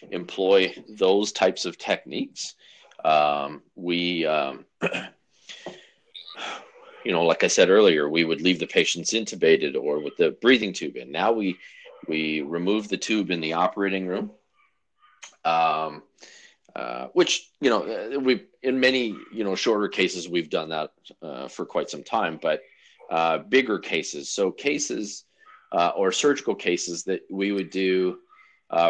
employ 0.10 0.74
those 0.90 1.32
types 1.32 1.66
of 1.66 1.78
techniques, 1.78 2.56
um, 3.06 3.62
we, 3.76 4.26
um, 4.26 4.66
you 7.06 7.12
know, 7.12 7.24
like 7.24 7.44
I 7.44 7.48
said 7.48 7.70
earlier, 7.70 8.10
we 8.10 8.24
would 8.24 8.42
leave 8.42 8.60
the 8.60 8.66
patients 8.66 9.14
intubated 9.14 9.76
or 9.76 10.00
with 10.00 10.18
the 10.18 10.32
breathing 10.42 10.74
tube 10.74 10.98
in. 10.98 11.12
Now 11.12 11.32
we 11.32 11.58
we 12.08 12.42
remove 12.42 12.88
the 12.88 12.98
tube 12.98 13.30
in 13.30 13.42
the 13.42 13.54
operating 13.54 14.08
room. 14.08 14.32
Um, 15.46 16.02
uh, 16.76 17.08
which 17.14 17.52
you 17.62 17.70
know 17.70 17.82
uh, 17.84 18.20
we 18.20 18.46
in 18.64 18.80
many 18.80 19.16
you 19.34 19.44
know 19.44 19.56
shorter 19.56 19.88
cases 19.88 20.28
we've 20.28 20.50
done 20.50 20.70
that 20.70 20.92
uh, 21.22 21.48
for 21.48 21.66
quite 21.66 21.90
some 21.90 22.04
time, 22.04 22.40
but 22.42 22.62
uh, 23.12 23.38
bigger 23.38 23.78
cases, 23.80 24.32
so 24.32 24.52
cases 24.52 25.26
uh, 25.72 25.92
or 25.96 26.12
surgical 26.12 26.56
cases 26.56 27.04
that 27.04 27.22
we 27.30 27.52
would 27.52 27.70
do, 27.70 28.20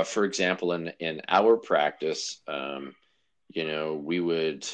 for 0.05 0.25
example, 0.25 0.73
in 0.73 0.91
in 0.99 1.21
our 1.27 1.57
practice, 1.57 2.41
um, 2.47 2.93
you 3.49 3.65
know, 3.65 3.95
we 3.95 4.19
would, 4.19 4.67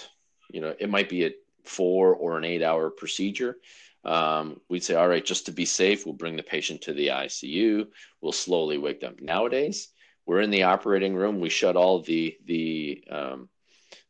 you 0.52 0.62
know, 0.62 0.76
it 0.80 0.90
might 0.90 1.10
be 1.10 1.26
a 1.26 1.32
four 1.64 2.16
or 2.16 2.38
an 2.38 2.44
eight 2.44 2.62
hour 2.62 2.90
procedure. 2.90 3.58
Um, 4.04 4.62
we'd 4.70 4.84
say, 4.84 4.94
all 4.94 5.08
right, 5.08 5.26
just 5.26 5.48
to 5.48 5.52
be 5.52 5.66
safe, 5.66 6.06
we'll 6.06 6.14
bring 6.14 6.36
the 6.36 6.44
patient 6.44 6.82
to 6.84 6.94
the 6.94 7.08
ICU. 7.08 7.88
We'll 8.22 8.32
slowly 8.32 8.78
wake 8.78 9.02
them. 9.02 9.16
Nowadays, 9.20 9.90
we're 10.26 10.42
in 10.42 10.52
the 10.52 10.64
operating 10.64 11.16
room. 11.16 11.40
We 11.40 11.50
shut 11.50 11.76
all 11.76 12.02
the 12.02 12.38
the 12.46 13.04
um, 13.10 13.50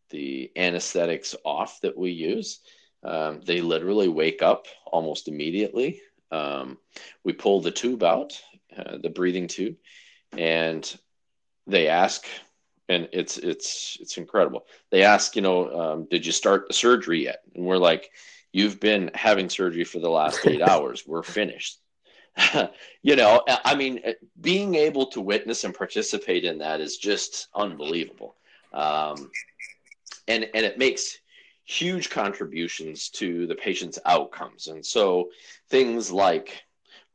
the 0.09 0.51
anesthetics 0.55 1.35
off 1.45 1.79
that 1.81 1.97
we 1.97 2.11
use. 2.11 2.59
Um, 3.03 3.41
they 3.41 3.61
literally 3.61 4.09
wake 4.09 4.41
up 4.41 4.65
almost 4.85 5.27
immediately. 5.27 6.01
Um, 6.35 6.77
we 7.23 7.33
pull 7.33 7.61
the 7.61 7.71
tube 7.71 8.03
out, 8.03 8.39
uh, 8.77 8.97
the 9.01 9.09
breathing 9.09 9.47
tube, 9.47 9.75
and 10.37 10.97
they 11.67 11.87
ask, 11.87 12.25
and 12.89 13.07
it's 13.11 13.37
it's 13.37 13.97
it's 13.99 14.17
incredible. 14.17 14.65
They 14.91 15.03
ask, 15.03 15.35
you 15.35 15.41
know, 15.41 15.79
um, 15.79 16.07
did 16.09 16.25
you 16.25 16.31
start 16.31 16.67
the 16.67 16.73
surgery 16.73 17.23
yet? 17.23 17.39
And 17.55 17.65
we're 17.65 17.77
like, 17.77 18.11
you've 18.51 18.79
been 18.79 19.11
having 19.13 19.49
surgery 19.49 19.83
for 19.83 19.99
the 19.99 20.09
last 20.09 20.45
eight 20.45 20.61
hours. 20.69 21.03
We're 21.07 21.23
finished. 21.23 21.79
you 23.01 23.15
know, 23.15 23.43
I 23.47 23.75
mean, 23.75 24.01
being 24.41 24.75
able 24.75 25.05
to 25.07 25.21
witness 25.21 25.63
and 25.63 25.73
participate 25.73 26.43
in 26.43 26.57
that 26.57 26.81
is 26.81 26.97
just 26.97 27.47
unbelievable. 27.55 28.35
Um, 28.73 29.31
and, 30.27 30.49
and 30.53 30.65
it 30.65 30.77
makes 30.77 31.17
huge 31.65 32.09
contributions 32.09 33.09
to 33.09 33.47
the 33.47 33.55
patient's 33.55 33.99
outcomes. 34.05 34.67
And 34.67 34.85
so 34.85 35.29
things 35.69 36.11
like 36.11 36.63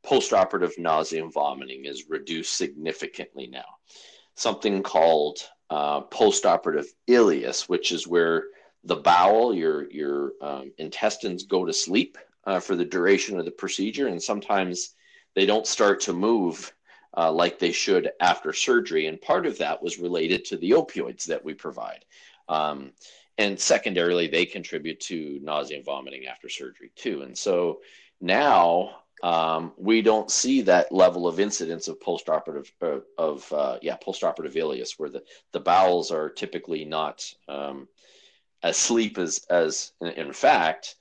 postoperative 0.04 0.78
nausea 0.78 1.22
and 1.22 1.32
vomiting 1.32 1.84
is 1.84 2.08
reduced 2.08 2.56
significantly 2.56 3.46
now. 3.46 3.64
Something 4.34 4.82
called 4.82 5.38
uh, 5.70 6.02
postoperative 6.02 6.86
ileus, 7.08 7.68
which 7.68 7.92
is 7.92 8.06
where 8.06 8.44
the 8.84 8.96
bowel, 8.96 9.54
your 9.54 9.90
your 9.90 10.32
um, 10.40 10.72
intestines 10.78 11.44
go 11.44 11.64
to 11.64 11.72
sleep 11.72 12.16
uh, 12.44 12.58
for 12.58 12.74
the 12.74 12.84
duration 12.84 13.38
of 13.38 13.44
the 13.44 13.50
procedure, 13.50 14.08
and 14.08 14.22
sometimes 14.22 14.94
they 15.34 15.46
don't 15.46 15.66
start 15.66 16.00
to 16.00 16.12
move 16.12 16.72
uh, 17.16 17.30
like 17.30 17.58
they 17.58 17.72
should 17.72 18.10
after 18.20 18.52
surgery. 18.52 19.06
And 19.06 19.20
part 19.20 19.46
of 19.46 19.58
that 19.58 19.82
was 19.82 19.98
related 19.98 20.44
to 20.46 20.56
the 20.56 20.70
opioids 20.70 21.24
that 21.26 21.44
we 21.44 21.54
provide. 21.54 22.04
Um, 22.48 22.92
and 23.40 23.58
secondarily, 23.58 24.26
they 24.26 24.44
contribute 24.44 25.00
to 25.00 25.40
nausea 25.42 25.78
and 25.78 25.84
vomiting 25.84 26.26
after 26.26 26.50
surgery 26.50 26.92
too. 26.94 27.22
And 27.22 27.36
so 27.36 27.80
now 28.20 28.96
um, 29.22 29.72
we 29.78 30.02
don't 30.02 30.30
see 30.30 30.60
that 30.62 30.92
level 30.92 31.26
of 31.26 31.40
incidence 31.40 31.88
of 31.88 31.98
postoperative 32.00 32.70
uh, 32.82 33.00
of 33.16 33.50
uh, 33.52 33.78
yeah 33.80 33.96
postoperative 33.96 34.56
ileus, 34.56 34.98
where 34.98 35.08
the, 35.08 35.22
the 35.52 35.60
bowels 35.60 36.10
are 36.10 36.28
typically 36.28 36.84
not 36.84 37.24
um, 37.48 37.88
asleep 38.62 39.16
as 39.16 39.46
as 39.48 39.92
in 40.02 40.32
fact 40.34 40.96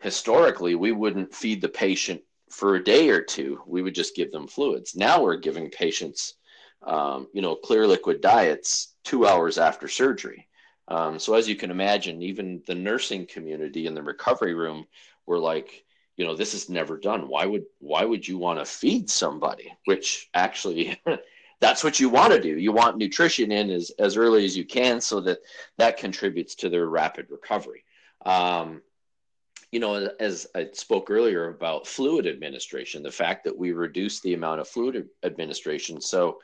historically 0.00 0.74
we 0.74 0.90
wouldn't 0.90 1.32
feed 1.32 1.60
the 1.60 1.68
patient 1.68 2.20
for 2.50 2.74
a 2.74 2.82
day 2.82 3.10
or 3.10 3.22
two, 3.22 3.60
we 3.64 3.80
would 3.80 3.94
just 3.94 4.16
give 4.16 4.32
them 4.32 4.48
fluids. 4.48 4.96
Now 4.96 5.22
we're 5.22 5.36
giving 5.36 5.70
patients, 5.70 6.34
um, 6.82 7.28
you 7.32 7.42
know, 7.42 7.54
clear 7.54 7.86
liquid 7.86 8.20
diets 8.20 8.94
two 9.04 9.24
hours 9.24 9.56
after 9.56 9.86
surgery. 9.86 10.48
Um, 10.90 11.18
so 11.18 11.34
as 11.34 11.48
you 11.48 11.54
can 11.54 11.70
imagine, 11.70 12.20
even 12.20 12.62
the 12.66 12.74
nursing 12.74 13.24
community 13.26 13.86
in 13.86 13.94
the 13.94 14.02
recovery 14.02 14.54
room 14.54 14.86
were 15.24 15.38
like, 15.38 15.84
you 16.16 16.26
know, 16.26 16.34
this 16.34 16.52
is 16.52 16.68
never 16.68 16.98
done. 16.98 17.28
Why 17.28 17.46
would 17.46 17.64
why 17.78 18.04
would 18.04 18.26
you 18.26 18.36
want 18.36 18.58
to 18.58 18.64
feed 18.64 19.08
somebody? 19.08 19.72
Which 19.86 20.28
actually, 20.34 21.00
that's 21.60 21.84
what 21.84 22.00
you 22.00 22.08
want 22.08 22.32
to 22.32 22.40
do. 22.40 22.58
You 22.58 22.72
want 22.72 22.98
nutrition 22.98 23.52
in 23.52 23.70
as 23.70 23.90
as 23.98 24.16
early 24.16 24.44
as 24.44 24.56
you 24.56 24.64
can, 24.64 25.00
so 25.00 25.20
that 25.20 25.38
that 25.78 25.96
contributes 25.96 26.56
to 26.56 26.68
their 26.68 26.86
rapid 26.86 27.30
recovery. 27.30 27.84
Um, 28.26 28.82
you 29.72 29.78
know, 29.78 30.10
as 30.18 30.48
I 30.54 30.68
spoke 30.72 31.10
earlier 31.10 31.48
about 31.48 31.86
fluid 31.86 32.26
administration, 32.26 33.02
the 33.02 33.12
fact 33.12 33.44
that 33.44 33.56
we 33.56 33.72
reduce 33.72 34.20
the 34.20 34.34
amount 34.34 34.60
of 34.60 34.68
fluid 34.68 35.08
administration. 35.22 36.00
So, 36.00 36.40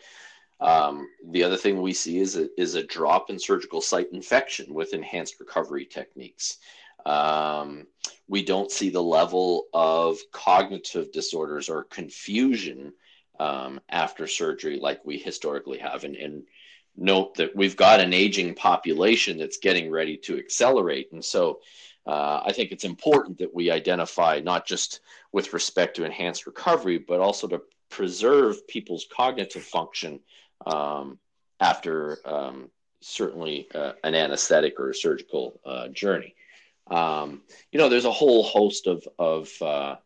um, 0.61 1.09
the 1.31 1.43
other 1.43 1.57
thing 1.57 1.81
we 1.81 1.93
see 1.93 2.19
is 2.19 2.37
a, 2.37 2.49
is 2.61 2.75
a 2.75 2.87
drop 2.87 3.31
in 3.31 3.39
surgical 3.39 3.81
site 3.81 4.09
infection 4.13 4.73
with 4.73 4.95
enhanced 4.95 5.39
recovery 5.39 5.85
techniques. 5.85 6.59
Um, 7.05 7.87
we 8.29 8.45
don't 8.45 8.71
see 8.71 8.91
the 8.91 9.03
level 9.03 9.67
of 9.73 10.19
cognitive 10.33 11.13
disorders 11.13 11.69
or 11.69 11.85
confusion 11.85 12.93
um, 13.39 13.81
after 13.89 14.27
surgery 14.27 14.81
like 14.81 15.05
we 15.05 15.19
historically 15.19 15.79
have. 15.79 16.05
And, 16.05 16.17
and 16.17 16.43
note 16.97 17.35
that 17.35 17.55
we've 17.55 17.77
got 17.77 18.01
an 18.01 18.15
aging 18.15 18.55
population 18.55 19.39
that's 19.39 19.59
getting 19.59 19.91
ready 19.91 20.17
to 20.17 20.39
accelerate. 20.39 21.13
And 21.13 21.25
so, 21.25 21.61
uh, 22.07 22.41
I 22.45 22.53
think 22.53 22.71
it's 22.71 22.85
important 22.85 23.39
that 23.39 23.53
we 23.53 23.71
identify 23.71 24.41
not 24.41 24.65
just 24.65 25.01
with 25.33 25.53
respect 25.53 25.97
to 25.97 26.05
enhanced 26.05 26.47
recovery, 26.47 26.99
but 26.99 27.21
also 27.21 27.49
to 27.49 27.61
preserve 27.89 28.67
people's 28.69 29.07
cognitive 29.15 29.65
function 29.65 30.21
um, 30.65 31.19
after 31.61 32.19
um, 32.25 32.71
certainly 33.01 33.69
uh, 33.75 33.93
an 34.05 34.15
anesthetic 34.15 34.79
or 34.81 34.91
a 34.91 34.95
surgical 34.95 35.61
uh, 35.65 35.89
journey. 35.89 36.35
Um, 36.91 37.43
you 37.73 37.79
know, 37.79 37.89
there's 37.89 38.05
a 38.05 38.13
whole 38.13 38.43
host 38.43 38.87
of, 38.87 39.07
of 39.19 39.51
uh, 39.61 39.97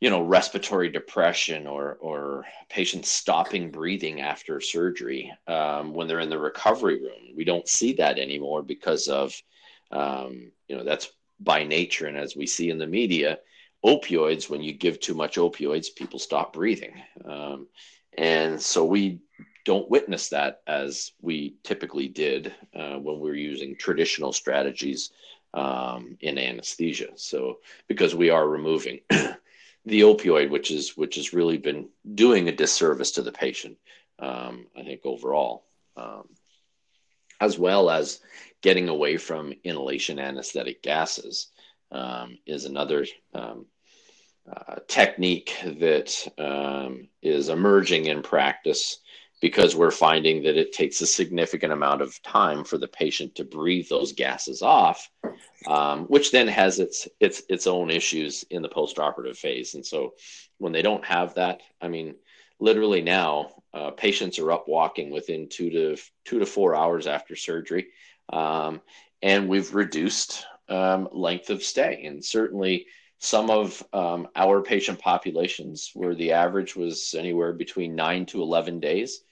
you 0.00 0.10
know, 0.10 0.22
respiratory 0.22 0.90
depression 0.90 1.66
or, 1.66 1.94
or 2.00 2.44
patients 2.68 3.10
stopping 3.10 3.70
breathing 3.70 4.20
after 4.20 4.60
surgery 4.60 5.32
um, 5.46 5.94
when 5.94 6.06
they're 6.06 6.20
in 6.20 6.30
the 6.30 6.38
recovery 6.38 7.00
room. 7.00 7.34
We 7.36 7.44
don't 7.44 7.68
see 7.68 7.94
that 7.94 8.18
anymore 8.18 8.62
because 8.62 9.08
of 9.08 9.34
um, 9.90 10.52
you 10.68 10.76
know, 10.76 10.84
that's 10.84 11.10
by 11.40 11.64
nature. 11.64 12.06
And 12.06 12.16
as 12.16 12.36
we 12.36 12.46
see 12.46 12.70
in 12.70 12.78
the 12.78 12.86
media, 12.86 13.38
opioids, 13.84 14.50
when 14.50 14.62
you 14.62 14.72
give 14.72 15.00
too 15.00 15.14
much 15.14 15.36
opioids, 15.36 15.94
people 15.94 16.18
stop 16.18 16.52
breathing. 16.52 16.94
And 18.18 18.60
so 18.60 18.84
we 18.84 19.20
don't 19.64 19.88
witness 19.88 20.30
that 20.30 20.60
as 20.66 21.12
we 21.22 21.54
typically 21.62 22.08
did 22.08 22.52
uh, 22.74 22.96
when 22.96 23.20
we 23.20 23.30
were 23.30 23.36
using 23.36 23.76
traditional 23.76 24.32
strategies 24.32 25.12
um, 25.54 26.16
in 26.20 26.36
anesthesia. 26.36 27.10
So 27.14 27.58
because 27.86 28.16
we 28.16 28.28
are 28.30 28.48
removing 28.48 29.00
the 29.10 30.00
opioid, 30.00 30.50
which 30.50 30.72
is 30.72 30.96
which 30.96 31.14
has 31.14 31.32
really 31.32 31.58
been 31.58 31.88
doing 32.16 32.48
a 32.48 32.52
disservice 32.52 33.12
to 33.12 33.22
the 33.22 33.30
patient, 33.30 33.78
um, 34.18 34.66
I 34.76 34.82
think 34.82 35.02
overall, 35.04 35.64
um, 35.96 36.28
as 37.40 37.56
well 37.56 37.88
as 37.88 38.20
getting 38.62 38.88
away 38.88 39.16
from 39.16 39.54
inhalation 39.62 40.18
anesthetic 40.18 40.82
gases 40.82 41.52
um, 41.92 42.36
is 42.46 42.64
another 42.64 43.06
um, 43.32 43.66
uh, 44.50 44.76
technique 44.86 45.54
that 45.64 46.26
um, 46.38 47.08
is 47.22 47.48
emerging 47.48 48.06
in 48.06 48.22
practice 48.22 48.98
because 49.40 49.76
we're 49.76 49.92
finding 49.92 50.42
that 50.42 50.56
it 50.56 50.72
takes 50.72 51.00
a 51.00 51.06
significant 51.06 51.72
amount 51.72 52.02
of 52.02 52.20
time 52.22 52.64
for 52.64 52.76
the 52.76 52.88
patient 52.88 53.34
to 53.36 53.44
breathe 53.44 53.88
those 53.88 54.12
gases 54.12 54.62
off, 54.62 55.08
um, 55.68 56.06
which 56.06 56.32
then 56.32 56.48
has 56.48 56.80
its 56.80 57.06
its 57.20 57.42
its 57.48 57.66
own 57.66 57.90
issues 57.90 58.44
in 58.50 58.62
the 58.62 58.68
postoperative 58.68 59.36
phase. 59.36 59.74
And 59.74 59.86
so, 59.86 60.14
when 60.58 60.72
they 60.72 60.82
don't 60.82 61.04
have 61.04 61.34
that, 61.34 61.60
I 61.80 61.88
mean, 61.88 62.16
literally 62.58 63.02
now, 63.02 63.62
uh, 63.72 63.90
patients 63.92 64.40
are 64.40 64.50
up 64.50 64.66
walking 64.66 65.10
within 65.10 65.48
two 65.48 65.70
to 65.70 65.96
two 66.24 66.40
to 66.40 66.46
four 66.46 66.74
hours 66.74 67.06
after 67.06 67.36
surgery 67.36 67.88
um, 68.32 68.80
and 69.22 69.48
we've 69.48 69.74
reduced 69.74 70.44
um, 70.68 71.08
length 71.12 71.50
of 71.50 71.62
stay. 71.62 72.04
And 72.04 72.24
certainly, 72.24 72.86
some 73.18 73.50
of 73.50 73.82
um, 73.92 74.28
our 74.36 74.62
patient 74.62 75.00
populations, 75.00 75.90
where 75.94 76.14
the 76.14 76.32
average 76.32 76.76
was 76.76 77.14
anywhere 77.18 77.52
between 77.52 77.96
nine 77.96 78.26
to 78.26 78.42
11 78.42 78.80
days, 78.80 79.22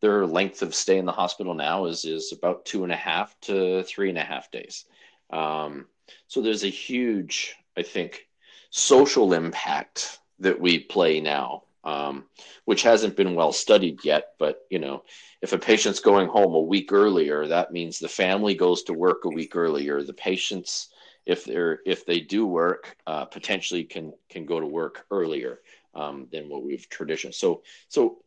their 0.00 0.26
length 0.26 0.62
of 0.62 0.74
stay 0.74 0.98
in 0.98 1.04
the 1.04 1.12
hospital 1.12 1.54
now 1.54 1.86
is, 1.86 2.04
is 2.04 2.32
about 2.32 2.64
two 2.64 2.84
and 2.84 2.92
a 2.92 2.96
half 2.96 3.38
to 3.42 3.82
three 3.82 4.08
and 4.08 4.18
a 4.18 4.22
half 4.22 4.50
days. 4.50 4.84
Um, 5.30 5.86
so 6.26 6.40
there's 6.40 6.64
a 6.64 6.68
huge, 6.68 7.54
I 7.76 7.82
think, 7.82 8.26
social 8.70 9.32
impact 9.32 10.18
that 10.38 10.60
we 10.60 10.78
play 10.78 11.20
now, 11.20 11.64
um, 11.84 12.24
which 12.64 12.82
hasn't 12.82 13.16
been 13.16 13.34
well 13.34 13.52
studied 13.52 14.04
yet. 14.04 14.32
But, 14.38 14.62
you 14.70 14.78
know, 14.78 15.02
if 15.42 15.52
a 15.52 15.58
patient's 15.58 16.00
going 16.00 16.28
home 16.28 16.54
a 16.54 16.60
week 16.60 16.92
earlier, 16.92 17.46
that 17.46 17.72
means 17.72 17.98
the 17.98 18.08
family 18.08 18.54
goes 18.54 18.82
to 18.84 18.94
work 18.94 19.24
a 19.24 19.30
week 19.30 19.54
earlier. 19.54 20.02
The 20.02 20.14
patients, 20.14 20.88
if 21.30 21.44
they're 21.44 21.78
if 21.86 22.04
they 22.04 22.20
do 22.20 22.46
work, 22.46 22.96
uh, 23.06 23.24
potentially 23.24 23.84
can 23.84 24.12
can 24.28 24.44
go 24.44 24.58
to 24.58 24.66
work 24.66 25.06
earlier 25.10 25.60
um, 25.94 26.26
than 26.32 26.48
what 26.48 26.64
we've 26.64 26.88
traditionally. 26.88 27.32
So 27.32 27.62
so 27.88 28.18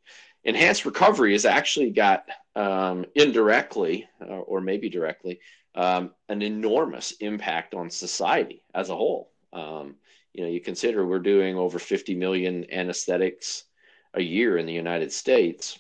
enhanced 0.43 0.85
recovery 0.85 1.33
has 1.33 1.45
actually 1.45 1.91
got 1.91 2.25
um, 2.55 3.05
indirectly 3.15 4.07
uh, 4.21 4.39
or 4.51 4.61
maybe 4.61 4.89
directly 4.89 5.39
um, 5.75 6.11
an 6.29 6.41
enormous 6.41 7.11
impact 7.19 7.73
on 7.73 7.89
society 7.89 8.63
as 8.73 8.89
a 8.89 8.95
whole. 8.95 9.32
Um, 9.51 9.95
you 10.34 10.43
know, 10.43 10.49
you 10.49 10.61
consider 10.61 11.05
we're 11.05 11.19
doing 11.19 11.57
over 11.57 11.80
50 11.80 12.15
million 12.15 12.65
anesthetics 12.71 13.65
a 14.13 14.21
year 14.21 14.57
in 14.57 14.65
the 14.65 14.73
United 14.73 15.11
States 15.11 15.80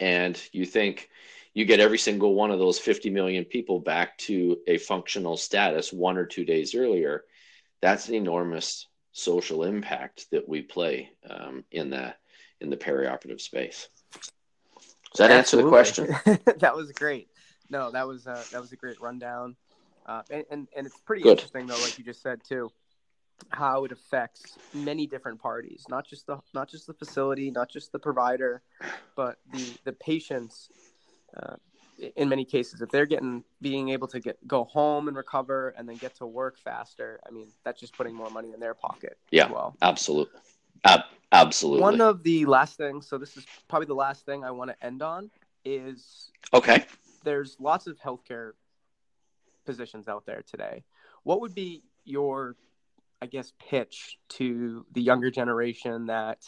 and 0.00 0.40
you 0.52 0.64
think 0.64 1.08
you 1.54 1.64
get 1.64 1.80
every 1.80 1.98
single 1.98 2.34
one 2.34 2.50
of 2.50 2.58
those 2.58 2.78
50 2.78 3.10
million 3.10 3.44
people 3.44 3.80
back 3.80 4.16
to 4.18 4.58
a 4.66 4.78
functional 4.78 5.36
status 5.36 5.92
one 5.92 6.16
or 6.16 6.26
two 6.26 6.44
days 6.44 6.74
earlier 6.74 7.24
that's 7.82 8.08
an 8.08 8.14
enormous 8.14 8.86
social 9.12 9.64
impact 9.64 10.26
that 10.30 10.48
we 10.48 10.62
play 10.62 11.10
um, 11.28 11.64
in 11.72 11.90
the 11.90 12.14
in 12.60 12.70
the 12.70 12.76
perioperative 12.76 13.40
space 13.40 13.88
does 15.14 15.18
that 15.18 15.30
Absolutely. 15.30 15.80
answer 15.80 16.04
the 16.04 16.16
question 16.16 16.54
that 16.58 16.74
was 16.74 16.92
great 16.92 17.28
no 17.68 17.90
that 17.90 18.06
was 18.06 18.26
uh, 18.26 18.44
that 18.52 18.60
was 18.60 18.72
a 18.72 18.76
great 18.76 19.00
rundown 19.00 19.56
uh, 20.06 20.22
and, 20.30 20.44
and, 20.50 20.68
and 20.76 20.86
it's 20.86 20.98
pretty 20.98 21.22
Good. 21.22 21.32
interesting 21.32 21.66
though 21.66 21.80
like 21.80 21.98
you 21.98 22.04
just 22.04 22.22
said 22.22 22.40
too 22.44 22.70
how 23.48 23.84
it 23.84 23.92
affects 23.92 24.58
many 24.74 25.06
different 25.06 25.40
parties, 25.40 25.84
not 25.88 26.06
just 26.06 26.26
the 26.26 26.38
not 26.54 26.68
just 26.68 26.86
the 26.86 26.94
facility, 26.94 27.50
not 27.50 27.70
just 27.70 27.92
the 27.92 27.98
provider, 27.98 28.62
but 29.16 29.38
the 29.52 29.64
the 29.84 29.92
patients. 29.92 30.68
Uh, 31.36 31.56
in 32.16 32.28
many 32.28 32.44
cases, 32.44 32.80
if 32.80 32.88
they're 32.88 33.06
getting 33.06 33.44
being 33.60 33.90
able 33.90 34.08
to 34.08 34.20
get 34.20 34.38
go 34.48 34.64
home 34.64 35.08
and 35.08 35.16
recover 35.16 35.74
and 35.76 35.88
then 35.88 35.96
get 35.96 36.14
to 36.16 36.26
work 36.26 36.58
faster, 36.58 37.20
I 37.26 37.30
mean 37.30 37.48
that's 37.64 37.78
just 37.78 37.94
putting 37.94 38.14
more 38.14 38.30
money 38.30 38.52
in 38.54 38.60
their 38.60 38.74
pocket. 38.74 39.18
Yeah, 39.30 39.50
well, 39.50 39.76
absolutely, 39.82 40.40
Ab- 40.84 41.04
absolutely. 41.30 41.82
One 41.82 42.00
of 42.00 42.22
the 42.22 42.46
last 42.46 42.78
things, 42.78 43.06
so 43.06 43.18
this 43.18 43.36
is 43.36 43.46
probably 43.68 43.86
the 43.86 43.94
last 43.94 44.24
thing 44.24 44.44
I 44.44 44.50
want 44.50 44.70
to 44.70 44.86
end 44.86 45.02
on, 45.02 45.30
is 45.64 46.30
okay. 46.54 46.86
There's 47.22 47.56
lots 47.60 47.86
of 47.86 47.98
healthcare 47.98 48.52
positions 49.66 50.08
out 50.08 50.24
there 50.24 50.42
today. 50.50 50.84
What 51.22 51.42
would 51.42 51.54
be 51.54 51.82
your 52.04 52.56
I 53.22 53.26
guess, 53.26 53.52
pitch 53.58 54.18
to 54.30 54.86
the 54.92 55.02
younger 55.02 55.30
generation 55.30 56.06
that 56.06 56.38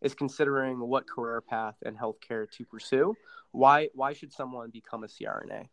is 0.00 0.14
considering 0.14 0.80
what 0.80 1.08
career 1.08 1.40
path 1.40 1.76
in 1.82 1.96
healthcare 1.96 2.50
to 2.50 2.64
pursue? 2.64 3.16
Why 3.52 3.88
why 3.94 4.12
should 4.12 4.32
someone 4.32 4.70
become 4.70 5.04
a 5.04 5.06
CRNA? 5.06 5.68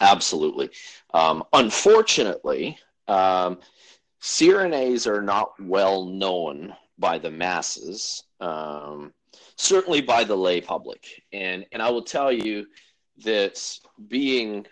Absolutely. 0.00 0.70
Um, 1.14 1.44
unfortunately, 1.52 2.78
um, 3.08 3.58
CRNAs 4.20 5.06
are 5.06 5.22
not 5.22 5.52
well 5.60 6.04
known 6.04 6.74
by 6.98 7.18
the 7.18 7.30
masses, 7.30 8.24
um, 8.40 9.12
certainly 9.56 10.00
by 10.00 10.24
the 10.24 10.36
lay 10.36 10.60
public. 10.60 11.06
And, 11.32 11.64
and 11.72 11.82
I 11.82 11.90
will 11.90 12.02
tell 12.02 12.32
you 12.32 12.66
that 13.24 13.62
being 14.08 14.66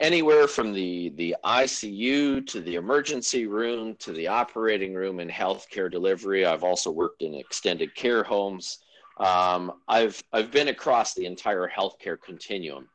anywhere 0.00 0.46
from 0.46 0.72
the, 0.72 1.10
the 1.16 1.36
ICU 1.44 2.46
to 2.46 2.60
the 2.60 2.74
emergency 2.74 3.46
room 3.46 3.94
to 3.96 4.12
the 4.12 4.28
operating 4.28 4.94
room 4.94 5.20
in 5.20 5.28
healthcare 5.28 5.90
delivery, 5.90 6.44
I've 6.44 6.64
also 6.64 6.90
worked 6.90 7.22
in 7.22 7.34
extended 7.34 7.94
care 7.94 8.22
homes. 8.22 8.78
Um, 9.20 9.72
I've, 9.86 10.22
I've 10.32 10.50
been 10.50 10.68
across 10.68 11.14
the 11.14 11.26
entire 11.26 11.68
healthcare 11.68 12.20
continuum. 12.20 12.88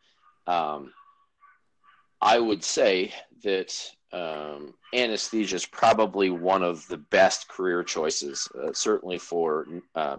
Um, 0.47 0.91
I 2.19 2.39
would 2.39 2.63
say 2.63 3.13
that 3.43 3.73
um, 4.11 4.73
anesthesia 4.93 5.55
is 5.55 5.65
probably 5.67 6.31
one 6.31 6.63
of 6.63 6.87
the 6.87 6.97
best 6.97 7.47
career 7.47 7.83
choices, 7.83 8.49
uh, 8.59 8.73
certainly 8.73 9.19
for 9.19 9.67
uh, 9.93 10.17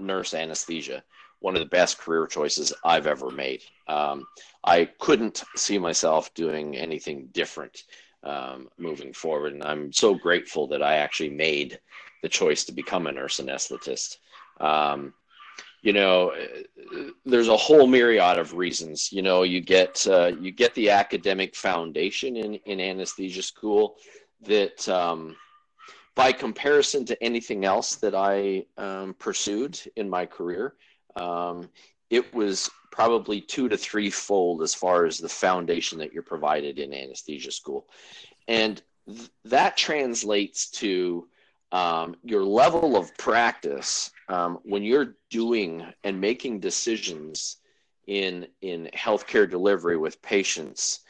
nurse 0.00 0.34
anesthesia. 0.34 1.04
One 1.38 1.54
of 1.54 1.60
the 1.60 1.66
best 1.66 1.98
career 1.98 2.26
choices 2.26 2.72
I've 2.84 3.06
ever 3.06 3.30
made. 3.30 3.62
Um, 3.86 4.26
I 4.64 4.86
couldn't 4.98 5.44
see 5.54 5.78
myself 5.78 6.32
doing 6.34 6.76
anything 6.76 7.28
different 7.32 7.84
um, 8.24 8.70
moving 8.78 9.12
forward, 9.12 9.52
and 9.52 9.62
I'm 9.62 9.92
so 9.92 10.14
grateful 10.14 10.66
that 10.68 10.82
I 10.82 10.96
actually 10.96 11.30
made 11.30 11.78
the 12.22 12.28
choice 12.28 12.64
to 12.64 12.72
become 12.72 13.06
a 13.06 13.12
nurse 13.12 13.38
anesthetist. 13.38 14.16
Um, 14.58 15.12
you 15.84 15.92
know 15.92 16.32
there's 17.24 17.48
a 17.48 17.56
whole 17.56 17.86
myriad 17.86 18.38
of 18.38 18.54
reasons. 18.54 19.12
You 19.12 19.22
know 19.22 19.42
you 19.42 19.60
get 19.60 20.06
uh, 20.08 20.32
you 20.40 20.50
get 20.50 20.74
the 20.74 20.90
academic 20.90 21.54
foundation 21.54 22.36
in 22.36 22.54
in 22.70 22.80
anesthesia 22.80 23.42
school 23.42 23.96
that 24.42 24.88
um, 24.88 25.36
by 26.14 26.32
comparison 26.32 27.04
to 27.04 27.22
anything 27.22 27.64
else 27.64 27.96
that 27.96 28.14
i 28.14 28.64
um, 28.78 29.14
pursued 29.18 29.78
in 29.96 30.08
my 30.08 30.24
career 30.26 30.74
um, 31.16 31.68
it 32.10 32.32
was 32.34 32.70
probably 32.94 33.40
two 33.40 33.68
to 33.68 33.76
three 33.76 34.10
fold 34.10 34.62
as 34.62 34.72
far 34.72 35.04
as 35.04 35.18
the 35.18 35.28
foundation 35.28 35.98
that 35.98 36.12
you're 36.12 36.22
provided 36.22 36.78
in 36.78 36.94
anesthesia 36.94 37.50
school. 37.50 37.88
And 38.46 38.80
th- 39.08 39.30
that 39.46 39.76
translates 39.76 40.70
to 40.82 41.26
um, 41.72 42.14
your 42.22 42.44
level 42.44 42.96
of 42.96 43.16
practice 43.18 44.12
um, 44.28 44.58
when 44.62 44.82
you're 44.82 45.16
doing 45.30 45.84
and 46.02 46.20
making 46.20 46.60
decisions 46.60 47.58
in 48.06 48.46
in 48.60 48.90
healthcare 48.94 49.50
delivery 49.50 49.96
with 49.96 50.20
patients 50.20 51.00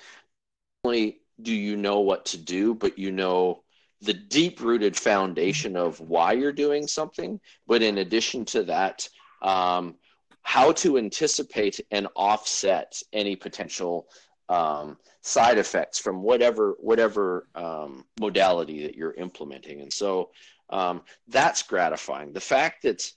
only 0.84 1.20
do 1.42 1.52
you 1.52 1.76
know 1.76 2.00
what 2.00 2.24
to 2.26 2.38
do 2.38 2.74
but 2.74 2.98
you 2.98 3.10
know 3.10 3.64
the 4.04 4.14
deep 4.14 4.60
rooted 4.60 4.96
foundation 4.96 5.76
of 5.76 5.98
why 6.00 6.32
you're 6.32 6.52
doing 6.52 6.86
something. 6.86 7.40
But 7.66 7.82
in 7.82 7.98
addition 7.98 8.44
to 8.46 8.64
that 8.64 9.08
um, 9.42 9.96
how 10.42 10.72
to 10.72 10.98
anticipate 10.98 11.80
and 11.90 12.06
offset 12.14 13.00
any 13.12 13.34
potential 13.34 14.06
um, 14.50 14.98
side 15.22 15.56
effects 15.56 15.98
from 15.98 16.22
whatever 16.22 16.76
whatever 16.78 17.48
um, 17.54 18.04
modality 18.20 18.82
that 18.86 18.94
you're 18.94 19.14
implementing. 19.14 19.80
And 19.80 19.92
so 19.92 20.30
um, 20.74 21.02
that's 21.28 21.62
gratifying. 21.62 22.32
The 22.32 22.40
fact 22.40 22.82
that 22.82 23.08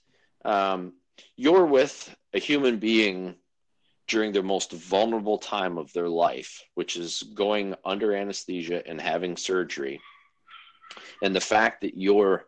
um, 0.44 0.92
you're 1.36 1.66
with 1.66 2.16
a 2.32 2.38
human 2.38 2.78
being 2.78 3.34
during 4.06 4.30
their 4.30 4.44
most 4.44 4.72
vulnerable 4.72 5.38
time 5.38 5.76
of 5.76 5.92
their 5.92 6.08
life, 6.08 6.62
which 6.74 6.96
is 6.96 7.24
going 7.34 7.74
under 7.84 8.14
anesthesia 8.14 8.86
and 8.86 9.00
having 9.00 9.36
surgery, 9.36 10.00
and 11.20 11.34
the 11.34 11.40
fact 11.40 11.80
that 11.80 11.98
you're 11.98 12.46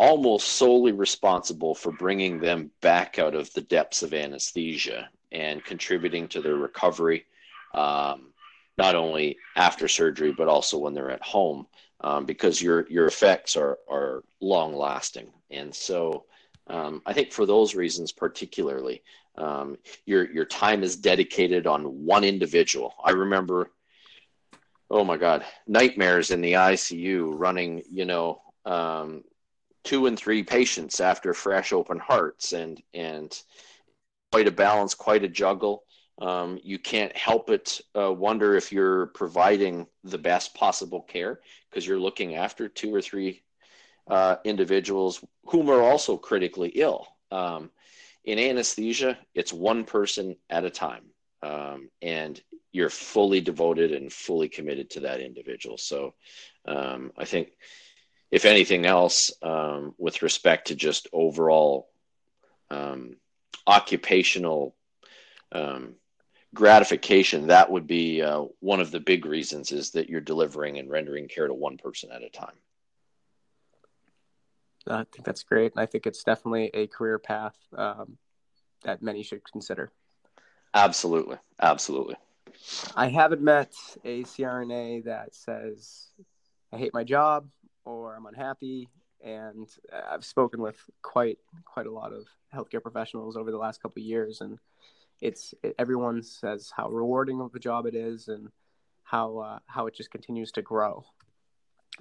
almost 0.00 0.48
solely 0.48 0.92
responsible 0.92 1.74
for 1.74 1.92
bringing 1.92 2.40
them 2.40 2.72
back 2.82 3.20
out 3.20 3.36
of 3.36 3.50
the 3.54 3.62
depths 3.62 4.02
of 4.02 4.12
anesthesia 4.12 5.08
and 5.30 5.64
contributing 5.64 6.26
to 6.26 6.42
their 6.42 6.56
recovery, 6.56 7.24
um, 7.74 8.32
not 8.76 8.96
only 8.96 9.38
after 9.54 9.86
surgery, 9.86 10.34
but 10.36 10.48
also 10.48 10.78
when 10.78 10.94
they're 10.94 11.12
at 11.12 11.22
home 11.22 11.66
um, 12.06 12.24
because 12.24 12.62
your 12.62 12.86
your 12.88 13.06
effects 13.06 13.56
are 13.56 13.78
are 13.90 14.22
long 14.40 14.72
lasting. 14.72 15.32
And 15.50 15.74
so, 15.74 16.26
um, 16.68 17.02
I 17.04 17.12
think 17.12 17.32
for 17.32 17.46
those 17.46 17.74
reasons, 17.74 18.12
particularly, 18.12 19.02
um, 19.36 19.76
your 20.06 20.30
your 20.32 20.44
time 20.44 20.84
is 20.84 20.96
dedicated 20.96 21.66
on 21.66 21.82
one 22.06 22.22
individual. 22.22 22.94
I 23.04 23.10
remember, 23.10 23.72
oh 24.88 25.02
my 25.02 25.16
God, 25.16 25.44
nightmares 25.66 26.30
in 26.30 26.40
the 26.40 26.52
ICU, 26.52 27.32
running 27.34 27.82
you 27.90 28.04
know 28.04 28.40
um, 28.64 29.24
two 29.82 30.06
and 30.06 30.16
three 30.16 30.44
patients 30.44 31.00
after 31.00 31.34
fresh 31.34 31.72
open 31.72 31.98
hearts, 31.98 32.52
and 32.52 32.80
and 32.94 33.36
quite 34.30 34.46
a 34.46 34.52
balance, 34.52 34.94
quite 34.94 35.24
a 35.24 35.28
juggle. 35.28 35.82
Um, 36.18 36.58
you 36.62 36.78
can't 36.78 37.14
help 37.16 37.46
but 37.46 37.80
uh, 37.94 38.12
wonder 38.12 38.56
if 38.56 38.72
you're 38.72 39.06
providing 39.08 39.86
the 40.02 40.18
best 40.18 40.54
possible 40.54 41.02
care 41.02 41.40
because 41.68 41.86
you're 41.86 41.98
looking 41.98 42.36
after 42.36 42.68
two 42.68 42.94
or 42.94 43.02
three 43.02 43.42
uh, 44.08 44.36
individuals 44.44 45.24
whom 45.46 45.68
are 45.70 45.82
also 45.82 46.16
critically 46.16 46.68
ill. 46.74 47.06
Um, 47.30 47.70
in 48.24 48.38
anesthesia, 48.38 49.18
it's 49.34 49.52
one 49.52 49.84
person 49.84 50.36
at 50.50 50.64
a 50.64 50.70
time, 50.70 51.04
um, 51.42 51.90
and 52.02 52.40
you're 52.72 52.90
fully 52.90 53.40
devoted 53.40 53.92
and 53.92 54.12
fully 54.12 54.48
committed 54.48 54.90
to 54.90 55.00
that 55.00 55.20
individual. 55.20 55.78
So, 55.78 56.14
um, 56.66 57.12
I 57.16 57.24
think, 57.24 57.52
if 58.30 58.44
anything 58.44 58.84
else, 58.86 59.32
um, 59.42 59.94
with 59.98 60.22
respect 60.22 60.68
to 60.68 60.74
just 60.74 61.06
overall 61.12 61.88
um, 62.70 63.16
occupational 63.66 64.74
um, 65.52 65.94
gratification, 66.56 67.46
that 67.46 67.70
would 67.70 67.86
be 67.86 68.22
uh, 68.22 68.44
one 68.60 68.80
of 68.80 68.90
the 68.90 68.98
big 68.98 69.24
reasons 69.24 69.70
is 69.70 69.90
that 69.92 70.08
you're 70.08 70.20
delivering 70.20 70.78
and 70.78 70.90
rendering 70.90 71.28
care 71.28 71.46
to 71.46 71.54
one 71.54 71.76
person 71.76 72.10
at 72.10 72.22
a 72.22 72.30
time. 72.30 72.56
I 74.88 75.04
think 75.12 75.24
that's 75.24 75.42
great. 75.42 75.72
And 75.72 75.80
I 75.80 75.86
think 75.86 76.06
it's 76.06 76.24
definitely 76.24 76.70
a 76.74 76.86
career 76.86 77.18
path 77.18 77.56
um, 77.76 78.18
that 78.82 79.02
many 79.02 79.22
should 79.22 79.42
consider. 79.50 79.92
Absolutely. 80.74 81.36
Absolutely. 81.60 82.16
I 82.94 83.08
haven't 83.08 83.42
met 83.42 83.72
a 84.04 84.22
CRNA 84.22 85.04
that 85.04 85.34
says, 85.34 86.08
I 86.72 86.78
hate 86.78 86.94
my 86.94 87.04
job 87.04 87.48
or 87.84 88.14
I'm 88.14 88.26
unhappy. 88.26 88.88
And 89.24 89.68
I've 90.10 90.24
spoken 90.24 90.60
with 90.60 90.78
quite 91.02 91.38
quite 91.64 91.86
a 91.86 91.90
lot 91.90 92.12
of 92.12 92.26
healthcare 92.54 92.82
professionals 92.82 93.36
over 93.36 93.50
the 93.50 93.56
last 93.56 93.82
couple 93.82 94.00
of 94.00 94.06
years, 94.06 94.40
and 94.40 94.58
it's 95.20 95.54
it, 95.62 95.74
everyone 95.78 96.22
says 96.22 96.72
how 96.74 96.88
rewarding 96.88 97.40
of 97.40 97.54
a 97.54 97.58
job 97.58 97.86
it 97.86 97.94
is 97.94 98.28
and 98.28 98.48
how 99.04 99.38
uh, 99.38 99.58
how 99.66 99.86
it 99.86 99.94
just 99.94 100.10
continues 100.10 100.52
to 100.52 100.62
grow, 100.62 101.04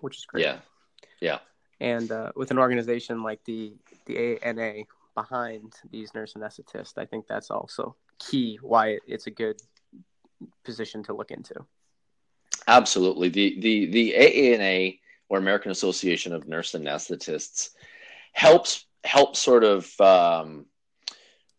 which 0.02 0.18
is 0.18 0.26
great. 0.26 0.44
Yeah, 0.44 0.58
yeah. 1.22 1.40
And 1.80 2.12
uh, 2.12 2.32
with 2.36 2.52
an 2.52 2.58
organization 2.58 3.24
like 3.24 3.44
the 3.46 3.74
the 4.06 4.42
ANA 4.44 4.84
behind 5.14 5.74
these 5.92 6.14
nurse 6.14 6.34
anesthetists, 6.34 6.98
I 6.98 7.06
think 7.06 7.28
that's 7.28 7.52
also 7.52 7.96
key 8.20 8.60
why 8.62 9.00
it's 9.08 9.28
a 9.28 9.32
good 9.32 9.62
position 10.64 11.04
to 11.04 11.14
look 11.14 11.32
into. 11.32 11.66
Absolutely. 12.68 13.30
The 13.30 13.60
the 13.60 13.86
the 13.92 14.14
AANA 14.18 15.00
or 15.30 15.38
American 15.38 15.72
Association 15.72 16.34
of 16.34 16.48
Nurse 16.48 16.74
Anesthetists 16.74 17.70
helps 18.34 18.86
help 19.04 19.36
sort 19.36 19.64
of 19.64 20.00
um, 20.02 20.66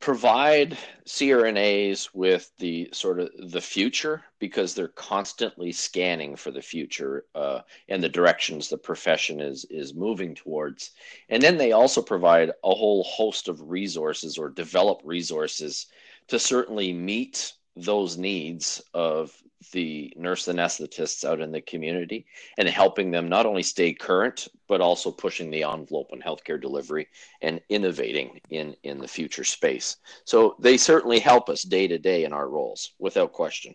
provide 0.00 0.76
CRNAs 1.06 2.10
with 2.12 2.50
the 2.58 2.88
sort 2.92 3.20
of 3.20 3.30
the 3.50 3.60
future 3.60 4.22
because 4.38 4.74
they're 4.74 4.88
constantly 4.88 5.72
scanning 5.72 6.36
for 6.36 6.50
the 6.50 6.62
future 6.62 7.24
uh, 7.34 7.60
and 7.88 8.02
the 8.02 8.08
directions 8.08 8.68
the 8.68 8.78
profession 8.78 9.40
is 9.40 9.64
is 9.70 9.94
moving 9.94 10.34
towards, 10.34 10.92
and 11.28 11.42
then 11.42 11.56
they 11.56 11.72
also 11.72 12.02
provide 12.02 12.50
a 12.50 12.74
whole 12.74 13.02
host 13.04 13.48
of 13.48 13.60
resources 13.60 14.38
or 14.38 14.48
develop 14.50 15.00
resources 15.04 15.86
to 16.28 16.38
certainly 16.38 16.92
meet 16.92 17.52
those 17.76 18.16
needs 18.16 18.82
of 18.94 19.32
the 19.72 20.12
nurse 20.16 20.46
anesthetists 20.46 21.24
out 21.24 21.40
in 21.40 21.52
the 21.52 21.60
community 21.60 22.26
and 22.58 22.68
helping 22.68 23.10
them 23.10 23.28
not 23.28 23.46
only 23.46 23.62
stay 23.62 23.92
current 23.92 24.48
but 24.68 24.80
also 24.80 25.10
pushing 25.10 25.50
the 25.50 25.62
envelope 25.62 26.08
on 26.12 26.20
healthcare 26.20 26.60
delivery 26.60 27.08
and 27.42 27.60
innovating 27.68 28.40
in 28.50 28.74
in 28.82 28.98
the 28.98 29.08
future 29.08 29.44
space. 29.44 29.96
So 30.24 30.56
they 30.58 30.76
certainly 30.76 31.18
help 31.18 31.48
us 31.48 31.62
day 31.62 31.88
to 31.88 31.98
day 31.98 32.24
in 32.24 32.32
our 32.32 32.48
roles 32.48 32.92
without 32.98 33.32
question. 33.32 33.74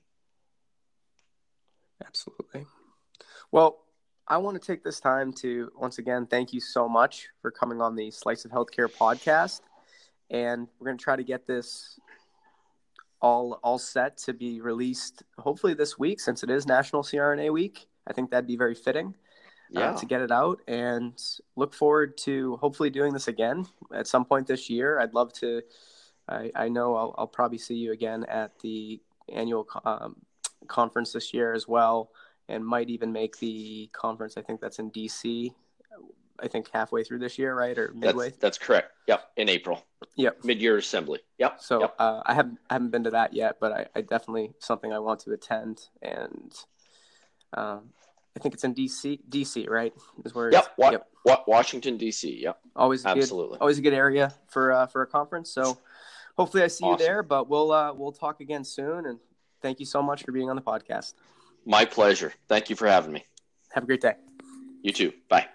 Absolutely. 2.05 2.65
Well 3.51 3.77
i 4.27 4.37
want 4.37 4.59
to 4.59 4.65
take 4.65 4.83
this 4.83 4.99
time 4.99 5.33
to 5.33 5.71
once 5.75 5.97
again 5.97 6.25
thank 6.25 6.53
you 6.53 6.61
so 6.61 6.87
much 6.87 7.27
for 7.41 7.49
coming 7.51 7.81
on 7.81 7.95
the 7.95 8.09
slice 8.11 8.45
of 8.45 8.51
healthcare 8.51 8.87
podcast. 8.87 9.61
And 10.29 10.67
we're 10.79 10.85
going 10.85 10.97
to 10.97 11.03
try 11.03 11.17
to 11.17 11.23
get 11.23 11.45
this 11.45 11.99
all 13.21 13.59
all 13.63 13.77
set 13.77 14.17
to 14.17 14.33
be 14.33 14.61
released 14.61 15.23
hopefully 15.37 15.73
this 15.73 15.97
week 15.99 16.19
since 16.19 16.43
it 16.43 16.49
is 16.49 16.65
National 16.65 17.03
CRNA 17.03 17.51
Week. 17.53 17.87
I 18.07 18.13
think 18.13 18.31
that'd 18.31 18.47
be 18.47 18.57
very 18.57 18.75
fitting 18.75 19.15
Yeah. 19.69 19.91
uh, 19.91 19.97
to 19.99 20.05
get 20.05 20.21
it 20.21 20.31
out 20.31 20.59
and 20.67 21.13
look 21.55 21.73
forward 21.73 22.17
to 22.19 22.57
hopefully 22.57 22.89
doing 22.89 23.13
this 23.13 23.27
again 23.27 23.67
at 23.93 24.07
some 24.07 24.25
point 24.25 24.47
this 24.47 24.69
year. 24.69 24.99
I'd 24.99 25.13
love 25.13 25.31
to. 25.33 25.61
I, 26.27 26.51
I 26.55 26.69
know 26.69 26.95
I'll, 26.95 27.15
I'll 27.17 27.27
probably 27.27 27.57
see 27.57 27.75
you 27.75 27.91
again 27.91 28.25
at 28.25 28.57
the 28.59 29.01
annual 29.31 29.67
um, 29.85 30.15
conference 30.67 31.11
this 31.13 31.33
year 31.33 31.53
as 31.53 31.67
well, 31.67 32.11
and 32.47 32.65
might 32.65 32.89
even 32.89 33.11
make 33.11 33.37
the 33.39 33.89
conference. 33.91 34.37
I 34.37 34.41
think 34.41 34.61
that's 34.61 34.79
in 34.79 34.91
DC. 34.91 35.53
I 36.41 36.47
think 36.47 36.69
halfway 36.73 37.03
through 37.03 37.19
this 37.19 37.37
year, 37.37 37.53
right, 37.55 37.77
or 37.77 37.91
midway. 37.93 38.29
That's, 38.29 38.37
that's 38.39 38.57
correct. 38.57 38.91
Yep. 39.07 39.21
In 39.37 39.47
April. 39.49 39.85
Yep. 40.15 40.43
Mid-year 40.43 40.77
assembly. 40.77 41.19
Yep. 41.37 41.61
So 41.61 41.81
Yep. 41.81 41.95
uh, 41.99 42.21
I 42.25 42.33
haven't 42.33 42.57
I 42.69 42.73
haven't 42.73 42.89
been 42.89 43.03
to 43.03 43.11
that 43.11 43.33
yet, 43.33 43.57
but 43.59 43.71
I, 43.71 43.85
I 43.95 44.01
definitely 44.01 44.53
something 44.59 44.91
I 44.91 44.99
want 44.99 45.19
to 45.21 45.31
attend, 45.33 45.87
and 46.01 46.53
um, 47.53 47.89
I 48.35 48.39
think 48.39 48.53
it's 48.55 48.63
in 48.63 48.73
DC. 48.73 49.19
DC, 49.29 49.69
right? 49.69 49.93
Is 50.25 50.33
where 50.33 50.51
Yep. 50.51 50.67
Wa- 50.77 50.91
yep. 50.91 51.07
Wa- 51.25 51.43
Washington 51.47 51.97
D.C. 51.97 52.39
Yep. 52.41 52.57
Always 52.75 53.05
a 53.05 53.09
Absolutely. 53.09 53.57
good, 53.57 53.61
always 53.61 53.77
a 53.77 53.81
good 53.81 53.93
area 53.93 54.33
for 54.47 54.71
uh, 54.71 54.87
for 54.87 55.01
a 55.03 55.07
conference. 55.07 55.51
So 55.51 55.77
hopefully 56.37 56.63
I 56.63 56.67
see 56.67 56.85
Awesome. 56.85 56.99
you 57.01 57.07
there. 57.07 57.23
But 57.23 57.49
we'll 57.49 57.71
uh, 57.71 57.93
we'll 57.93 58.11
talk 58.13 58.39
again 58.41 58.63
soon, 58.63 59.05
and 59.05 59.19
thank 59.61 59.79
you 59.79 59.85
so 59.85 60.01
much 60.01 60.23
for 60.23 60.31
being 60.31 60.49
on 60.49 60.55
the 60.55 60.61
podcast. 60.61 61.13
My 61.65 61.85
pleasure. 61.85 62.33
Thank 62.47 62.69
you 62.71 62.75
for 62.75 62.87
having 62.87 63.11
me. 63.13 63.23
Have 63.73 63.83
a 63.83 63.85
great 63.85 64.01
day. 64.01 64.15
You 64.81 64.91
too. 64.91 65.13
Bye. 65.29 65.50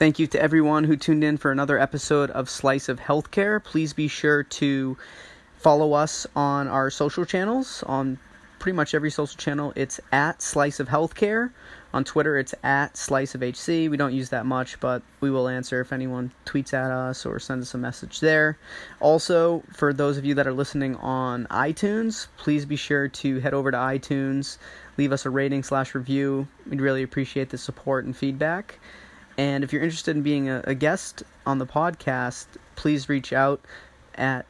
Thank 0.00 0.18
you 0.18 0.26
to 0.28 0.40
everyone 0.40 0.84
who 0.84 0.96
tuned 0.96 1.22
in 1.22 1.36
for 1.36 1.52
another 1.52 1.78
episode 1.78 2.30
of 2.30 2.48
Slice 2.48 2.88
of 2.88 2.98
Healthcare. 2.98 3.62
Please 3.62 3.92
be 3.92 4.08
sure 4.08 4.42
to 4.44 4.96
follow 5.58 5.92
us 5.92 6.26
on 6.34 6.68
our 6.68 6.88
social 6.88 7.26
channels. 7.26 7.82
On 7.82 8.18
pretty 8.58 8.74
much 8.74 8.94
every 8.94 9.10
social 9.10 9.36
channel, 9.36 9.74
it's 9.76 10.00
at 10.10 10.40
Slice 10.40 10.80
of 10.80 10.88
Healthcare. 10.88 11.50
On 11.92 12.02
Twitter, 12.02 12.38
it's 12.38 12.54
at 12.62 12.96
Slice 12.96 13.34
of 13.34 13.42
HC. 13.42 13.90
We 13.90 13.98
don't 13.98 14.14
use 14.14 14.30
that 14.30 14.46
much, 14.46 14.80
but 14.80 15.02
we 15.20 15.30
will 15.30 15.48
answer 15.48 15.82
if 15.82 15.92
anyone 15.92 16.32
tweets 16.46 16.72
at 16.72 16.90
us 16.90 17.26
or 17.26 17.38
sends 17.38 17.66
us 17.66 17.74
a 17.74 17.78
message 17.78 18.20
there. 18.20 18.56
Also, 19.00 19.62
for 19.70 19.92
those 19.92 20.16
of 20.16 20.24
you 20.24 20.32
that 20.32 20.46
are 20.46 20.54
listening 20.54 20.96
on 20.96 21.46
iTunes, 21.50 22.28
please 22.38 22.64
be 22.64 22.76
sure 22.76 23.06
to 23.08 23.38
head 23.40 23.52
over 23.52 23.70
to 23.70 23.76
iTunes, 23.76 24.56
leave 24.96 25.12
us 25.12 25.26
a 25.26 25.30
rating 25.30 25.62
slash 25.62 25.94
review. 25.94 26.48
We'd 26.66 26.80
really 26.80 27.02
appreciate 27.02 27.50
the 27.50 27.58
support 27.58 28.06
and 28.06 28.16
feedback. 28.16 28.78
And 29.40 29.64
if 29.64 29.72
you're 29.72 29.82
interested 29.82 30.14
in 30.14 30.22
being 30.22 30.50
a, 30.50 30.60
a 30.64 30.74
guest 30.74 31.22
on 31.46 31.56
the 31.56 31.64
podcast, 31.64 32.44
please 32.76 33.08
reach 33.08 33.32
out 33.32 33.62
at 34.14 34.44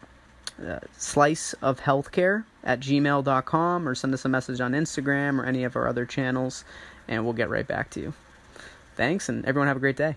uh, 0.61 0.81
slice 0.99 1.53
of 1.63 1.79
healthcare 1.79 2.45
at 2.65 2.81
gmail.com 2.81 3.89
or 3.89 3.95
send 3.95 4.13
us 4.15 4.25
a 4.25 4.29
message 4.29 4.61
on 4.61 4.73
Instagram 4.73 5.39
or 5.39 5.45
any 5.45 5.63
of 5.63 5.77
our 5.77 5.87
other 5.87 6.05
channels, 6.05 6.65
and 7.07 7.23
we'll 7.23 7.35
get 7.35 7.49
right 7.49 7.69
back 7.69 7.91
to 7.91 8.01
you. 8.01 8.15
Thanks, 8.97 9.29
and 9.29 9.47
everyone 9.47 9.69
have 9.69 9.77
a 9.77 9.81
great 9.81 9.97
day. 9.97 10.17